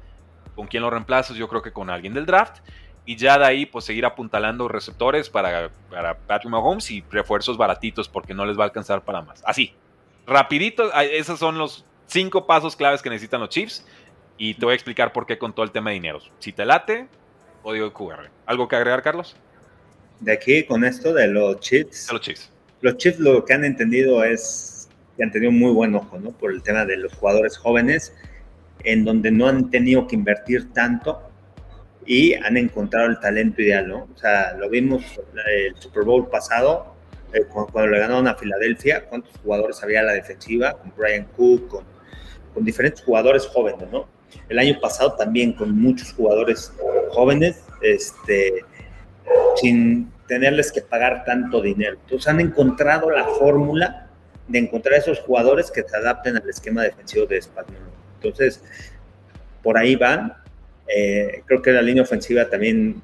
[0.54, 1.36] ¿Con quién lo reemplazas?
[1.36, 2.58] Yo creo que con alguien del draft.
[3.06, 8.08] Y ya de ahí, pues seguir apuntalando receptores para, para Patrick Mahomes y refuerzos baratitos
[8.08, 9.42] porque no les va a alcanzar para más.
[9.46, 9.74] Así,
[10.26, 13.86] rapidito, esos son los cinco pasos claves que necesitan los Chiefs.
[14.36, 16.30] Y te voy a explicar por qué con todo el tema de dineros.
[16.38, 17.08] Si te late,
[17.62, 18.30] código QR.
[18.46, 19.36] ¿Algo que agregar, Carlos?
[20.20, 22.10] De aquí con esto de los chips.
[22.12, 22.50] los chips.
[22.82, 26.30] Los chips lo que han entendido es que han tenido muy buen ojo, ¿no?
[26.30, 28.14] Por el tema de los jugadores jóvenes,
[28.84, 31.20] en donde no han tenido que invertir tanto
[32.06, 34.08] y han encontrado el talento ideal, ¿no?
[34.14, 35.04] O sea, lo vimos
[35.46, 36.94] el Super Bowl pasado,
[37.32, 41.84] eh, cuando, le ganaron a Filadelfia, cuántos jugadores había la defensiva, con Brian Cook, con,
[42.54, 44.08] con diferentes jugadores jóvenes, ¿no?
[44.48, 46.72] El año pasado también con muchos jugadores
[47.10, 48.64] jóvenes, este,
[49.56, 51.98] sin tenerles que pagar tanto dinero.
[52.02, 54.06] Entonces han encontrado la fórmula
[54.48, 57.78] de encontrar esos jugadores que se adapten al esquema defensivo de España.
[58.16, 58.62] Entonces,
[59.62, 60.34] por ahí van.
[60.92, 63.00] Eh, creo que la línea ofensiva también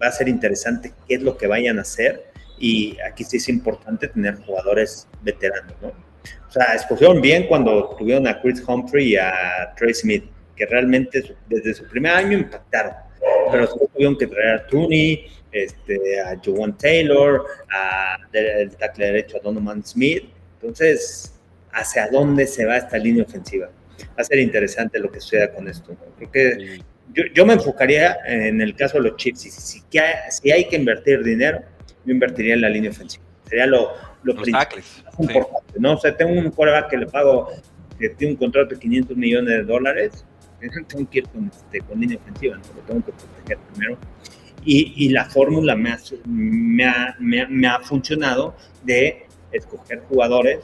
[0.00, 2.26] va a ser interesante qué es lo que vayan a hacer.
[2.58, 5.88] Y aquí sí es importante tener jugadores veteranos, ¿no?
[5.88, 11.36] O sea, escogieron bien cuando tuvieron a Chris Humphrey y a Trey Smith, que realmente
[11.48, 12.94] desde su primer año impactaron.
[13.50, 19.40] Pero tuvieron que traer a Tooney, este, a Joan Taylor, a, el tackle derecho a
[19.40, 20.24] Donovan Smith.
[20.60, 21.34] Entonces,
[21.72, 23.70] ¿hacia dónde se va esta línea ofensiva?
[24.00, 25.96] Va a ser interesante lo que suceda con esto.
[26.18, 26.80] Porque
[27.32, 29.42] yo, me enfocaría en el caso de los Chiefs.
[29.42, 29.82] Si, si,
[30.30, 31.60] si, hay que invertir dinero,
[32.04, 33.24] yo invertiría en la línea ofensiva.
[33.48, 33.92] Sería lo,
[34.24, 34.68] lo principal,
[35.18, 35.74] importante.
[35.78, 35.94] ¿no?
[35.94, 37.50] O sea, tengo un quarterback que le pago,
[37.98, 40.24] que tiene un contrato de 500 millones de dólares.
[40.88, 42.62] Tengo que ir con, este, con línea ofensiva, ¿no?
[42.74, 43.98] lo tengo que proteger primero
[44.64, 50.60] y, la fórmula me ha, me, ha, me, ha, funcionado de escoger jugadores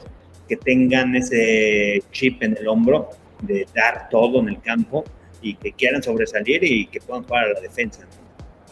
[0.47, 3.09] que tengan ese chip en el hombro,
[3.41, 5.03] de dar todo en el campo
[5.41, 8.07] y que quieran sobresalir y que puedan jugar a la defensa.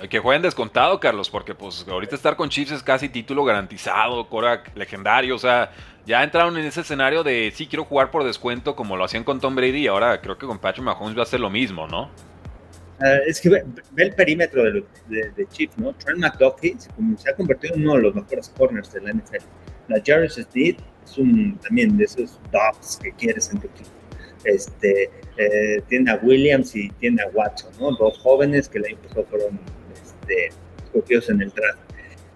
[0.08, 4.64] Que jueguen descontado, Carlos, porque pues ahorita estar con Chiefs es casi título garantizado, Cora
[4.76, 5.72] legendario, o sea,
[6.06, 9.42] ya entraron en ese escenario de sí quiero jugar por descuento como lo hacían con
[9.42, 12.10] Tom Brady y ahora creo que con Patrick Mahomes va a ser lo mismo, ¿no?
[13.02, 13.64] Ah, es que ve,
[13.98, 15.94] el perímetro de, de, Chiefs, ¿no?
[15.94, 19.46] Trent McDuffie se, ha convertido en uno de los mejores corners de la NFL.
[19.88, 23.90] La Jarvis Smith es un también de esos dogs que quieres en tu equipo.
[24.44, 27.92] Este, eh, tiene a Williams y tiene a Watson, ¿no?
[27.92, 28.98] Dos jóvenes que el año
[29.30, 29.60] fueron
[30.30, 30.50] este,
[30.86, 31.80] escogidos en el draft.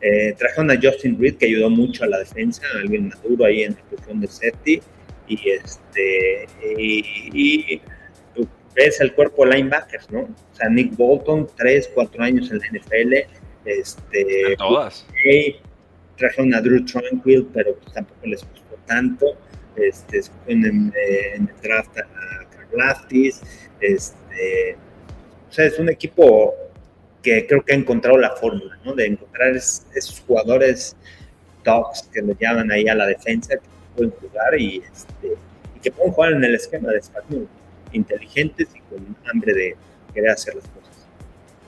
[0.02, 3.74] Eh, trajeron a Justin Reed, que ayudó mucho a la defensa, alguien maduro ahí en
[3.74, 4.82] la posición de safety.
[5.28, 7.82] Y, este, y
[8.76, 10.22] ves el cuerpo de linebackers, ¿no?
[10.22, 13.14] O sea, Nick Bolton, tres, cuatro años en la NFL.
[13.66, 15.06] Este, todas.
[16.18, 19.38] trajeron a Drew Tranquil, pero pues tampoco les gustó tanto.
[19.78, 20.94] este, en,
[21.36, 23.42] el draft a Karlaftis,
[23.80, 24.76] este,
[25.50, 26.54] o sea, es un equipo
[27.24, 28.94] que creo que ha encontrado la fórmula, ¿no?
[28.94, 30.96] De encontrar esos jugadores
[31.64, 35.36] dogs que le llaman ahí a la defensa, que pueden jugar y, este,
[35.82, 37.48] que pueden jugar en el esquema de español,
[37.94, 39.76] inteligentes y con hambre de
[40.14, 41.08] querer hacer las cosas.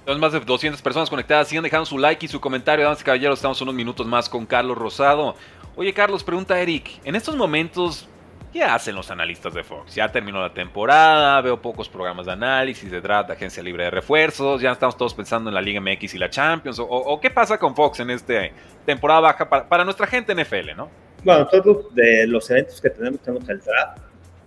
[0.03, 1.47] Tenemos más de 200 personas conectadas.
[1.47, 2.85] Sigan dejando su like y su comentario.
[2.85, 5.35] Damas y caballeros, estamos unos minutos más con Carlos Rosado.
[5.75, 7.01] Oye, Carlos, pregunta Eric.
[7.05, 8.07] En estos momentos,
[8.55, 9.93] ¿qué hacen los analistas de Fox?
[9.95, 14.61] Ya terminó la temporada, veo pocos programas de análisis, de draft, agencia libre de refuerzos.
[14.61, 16.79] Ya estamos todos pensando en la Liga MX y la Champions.
[16.79, 18.49] ¿O, qué pasa con Fox en esta
[18.85, 20.89] temporada baja para, nuestra gente NFL, no?
[21.25, 24.01] Bueno, nosotros de los eventos que tenemos, tenemos el draft,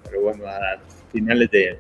[0.05, 0.79] pero bueno, a
[1.13, 1.79] finales de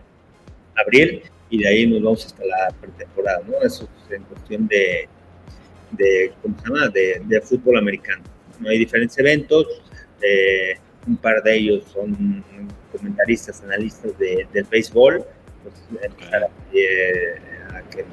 [0.77, 3.57] abril y de ahí nos vamos hasta la pretemporada, ¿no?
[3.63, 5.09] Eso es en cuestión de,
[6.43, 8.23] ¿cómo se llama?, de, fútbol americano.
[8.61, 8.69] ¿no?
[8.69, 9.67] Hay diferentes eventos,
[10.21, 10.75] eh,
[11.09, 12.45] un par de ellos son
[12.93, 15.25] comentaristas, analistas de, del béisbol,
[15.63, 17.35] pues empezar a, eh,
[17.75, 18.05] a, que,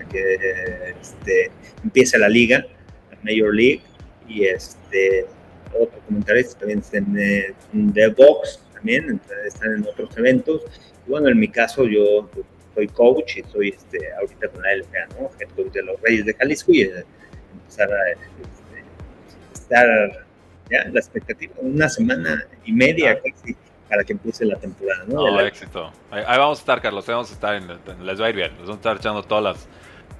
[0.00, 1.50] a que este,
[1.82, 2.64] empiece la liga,
[3.10, 3.82] la Major League,
[4.28, 5.26] y este,
[5.74, 6.82] otro comentarista también
[7.12, 10.62] de, de box, también están en otros eventos.
[11.06, 12.30] Y bueno, en mi caso yo
[12.74, 15.30] soy coach y soy este, ahorita con la LFA, ¿no?
[15.40, 17.04] Head coach de los Reyes de Jalisco y eh,
[17.52, 18.84] empezar a este,
[19.52, 20.27] estar
[20.70, 23.22] ya la expectativa, una semana y media ah.
[23.24, 23.56] casi
[23.88, 25.30] para que empiece la temporada, ¿no?
[25.30, 25.90] no éxito.
[26.10, 27.68] Ahí, vamos a estar, Carlos, vamos a estar, en,
[28.04, 29.68] les va a ir bien, les vamos a estar echando todas las,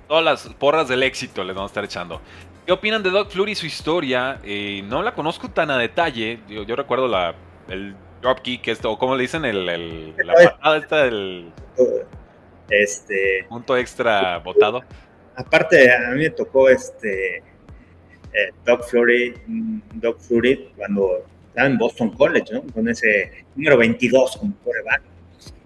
[0.06, 2.20] todas las porras del éxito, les vamos a estar echando.
[2.64, 4.40] ¿Qué opinan de Doug Flurry y su historia?
[4.42, 7.34] Eh, no la conozco tan a detalle, yo, yo recuerdo la,
[7.68, 11.52] el dropkick, esto, o como le dicen, el, el la patada esta del...
[12.70, 14.82] Este, Punto extra votado.
[15.36, 17.42] Aparte, a mí me tocó este
[18.38, 22.62] eh, Doug Flurry, mm, Doug Flurry cuando estaba en Boston College, ¿no?
[22.72, 25.02] Con ese número 22 como coreback.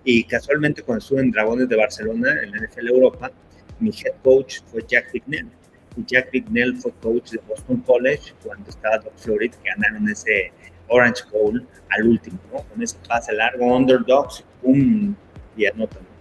[0.05, 3.31] Y casualmente cuando estuve en Dragones de Barcelona, en la NFL Europa,
[3.79, 5.49] mi head coach fue Jack Bignell.
[5.97, 10.53] Y Jack Bignell fue coach de Boston College cuando estaba Doug Flurry, que ganaron ese
[10.89, 12.39] Orange Bowl al último.
[12.51, 15.17] Con ese pase largo, underdogs, un
[15.57, 16.12] y anotan.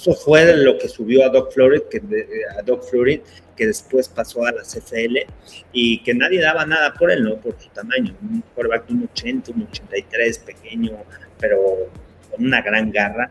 [0.00, 2.00] Eso fue lo que subió a Doc Florid, que,
[2.56, 3.20] a Doc Florid,
[3.56, 5.16] que después pasó a la CFL
[5.72, 7.36] y que nadie daba nada por él, ¿no?
[7.36, 8.14] Por su tamaño.
[8.22, 10.92] Un quarterback de un 80, un 83, pequeño,
[11.40, 11.90] pero
[12.30, 13.28] con una gran garra,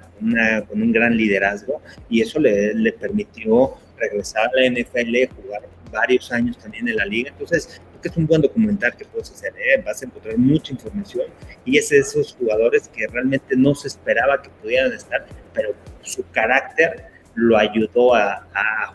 [0.68, 6.30] con un gran liderazgo y eso le, le permitió regresar a la NFL, jugar varios
[6.34, 7.30] años también en la liga.
[7.30, 9.82] Entonces, que es un buen documental que puedes hacer, ¿eh?
[9.86, 11.26] vas a encontrar mucha información
[11.66, 16.24] y es de esos jugadores que realmente no se esperaba que pudieran estar, pero su
[16.32, 18.44] carácter lo ayudó a,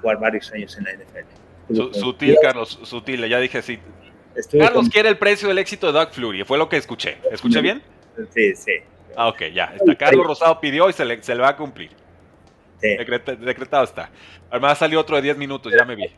[0.01, 1.95] jugar varios años en la NFL.
[1.95, 3.79] sutil, Carlos, sutil, ya dije sí.
[4.59, 7.19] Carlos quiere el precio del éxito de Doug Flurry, fue lo que escuché.
[7.31, 7.83] ¿Escuché bien?
[8.35, 8.73] Sí, sí.
[9.15, 9.75] Ah, ok, ya.
[9.79, 9.95] Está.
[9.95, 11.91] Carlos Rosado pidió y se le, se le va a cumplir.
[12.81, 14.11] decretado está.
[14.51, 16.11] Además salió otro de 10 minutos, ya me vi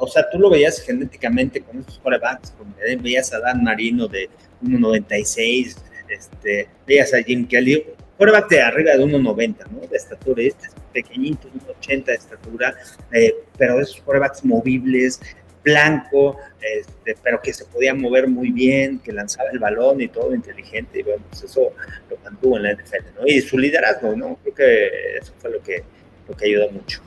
[0.00, 2.52] o sea, tú lo veías genéticamente con estos corebacks,
[3.00, 4.28] veías a Dan Marino de
[4.64, 5.76] 1.96,
[6.08, 7.84] este, veías a Jim Kelly,
[8.18, 9.80] coreback de arriba de 1.90, ¿no?
[9.86, 11.48] De estatura, este es pequeñito,
[11.80, 12.74] 1.80 de estatura,
[13.12, 15.20] eh, pero esos corebacks movibles,
[15.64, 20.34] blanco, este, pero que se podía mover muy bien, que lanzaba el balón y todo
[20.34, 21.72] inteligente, y bueno, pues eso
[22.10, 23.26] lo mantuvo en la NFL, ¿no?
[23.26, 24.38] Y su liderazgo, ¿no?
[24.42, 25.82] Creo que eso fue lo que,
[26.28, 27.00] lo que ayudó mucho.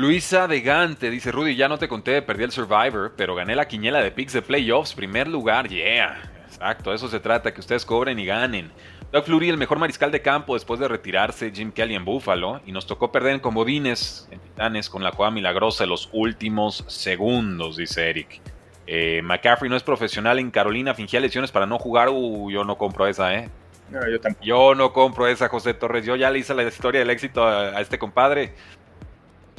[0.00, 3.68] Luisa de Gante dice, Rudy, ya no te conté, perdí el Survivor, pero gané la
[3.68, 6.22] quiniela de picks de playoffs, primer lugar, yeah.
[6.46, 8.72] Exacto, eso se trata, que ustedes cobren y ganen.
[9.12, 12.72] Doug Flurry, el mejor mariscal de campo después de retirarse Jim Kelly en Buffalo, y
[12.72, 17.76] nos tocó perder en comodines, en Titanes, con la jugada milagrosa en los últimos segundos,
[17.76, 18.40] dice Eric.
[18.86, 22.78] Eh, McCaffrey no es profesional en Carolina, fingía lesiones para no jugar, uh, yo no
[22.78, 23.50] compro esa, ¿eh?
[23.90, 24.46] No, yo tampoco.
[24.46, 26.06] Yo no compro esa, José Torres.
[26.06, 28.54] Yo ya le hice la historia del éxito a este compadre.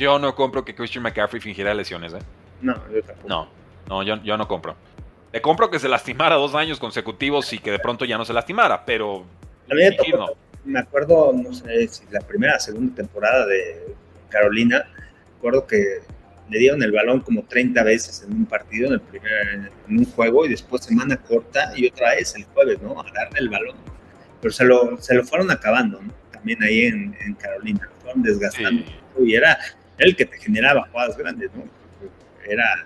[0.02, 2.20] Yo no compro que Christian McCaffrey fingiera lesiones, ¿eh?
[2.60, 3.28] No, yo tampoco.
[3.28, 3.48] No,
[3.88, 4.76] no, yo, yo no compro.
[5.32, 8.34] Le compro que se lastimara dos años consecutivos y que de pronto ya no se
[8.34, 9.24] lastimara, pero.
[10.66, 13.94] Me acuerdo, no sé si la primera o segunda temporada de
[14.30, 14.88] Carolina,
[15.36, 16.00] recuerdo que
[16.50, 20.06] le dieron el balón como 30 veces en un partido, en, el primer, en un
[20.06, 23.00] juego, y después semana corta y otra vez el jueves, ¿no?
[23.00, 23.76] A darle el balón.
[24.42, 26.12] Pero se lo, se lo fueron acabando, ¿no?
[26.32, 28.84] También ahí en, Carolina, lo fueron desgastando.
[29.20, 29.60] Y era,
[29.98, 31.64] el que te generaba jugadas grandes, ¿no?
[32.46, 32.86] Era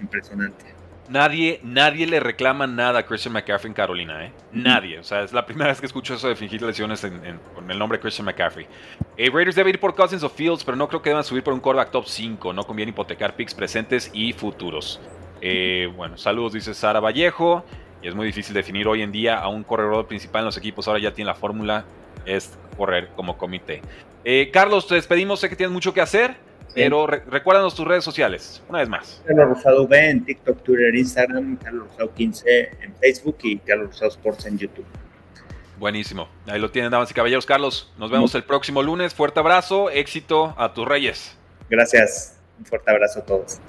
[0.00, 0.74] impresionante.
[1.08, 4.32] Nadie, nadie le reclama nada a Christian McCaffrey en Carolina, ¿eh?
[4.52, 4.98] Nadie.
[4.98, 7.06] O sea, es la primera vez que escucho eso de fingir lesiones
[7.54, 8.66] con el nombre Christian McCaffrey.
[9.18, 11.52] Eh, Raiders debe ir por Cousins o Fields, pero no creo que deban subir por
[11.52, 12.54] un quarterback top 5.
[12.54, 14.98] No conviene hipotecar picks presentes y futuros.
[15.42, 17.66] Eh, bueno, saludos, dice Sara Vallejo.
[18.04, 20.86] Y es muy difícil definir hoy en día a un corredor principal en los equipos.
[20.86, 21.86] Ahora ya tiene la fórmula,
[22.26, 23.80] es correr como comité.
[24.24, 26.36] Eh, Carlos, te despedimos, sé que tienes mucho que hacer,
[26.74, 29.22] pero recuérdanos tus redes sociales, una vez más.
[29.26, 34.10] Carlos Rosado V en TikTok, Twitter, Instagram, Carlos Rosado 15 en Facebook y Carlos Rosado
[34.10, 34.86] Sports en YouTube.
[35.78, 36.28] Buenísimo.
[36.46, 37.46] Ahí lo tienen, damas y caballeros.
[37.46, 39.14] Carlos, nos vemos el próximo lunes.
[39.14, 41.38] Fuerte abrazo, éxito a tus reyes.
[41.70, 42.38] Gracias.
[42.58, 43.60] Un fuerte abrazo a todos.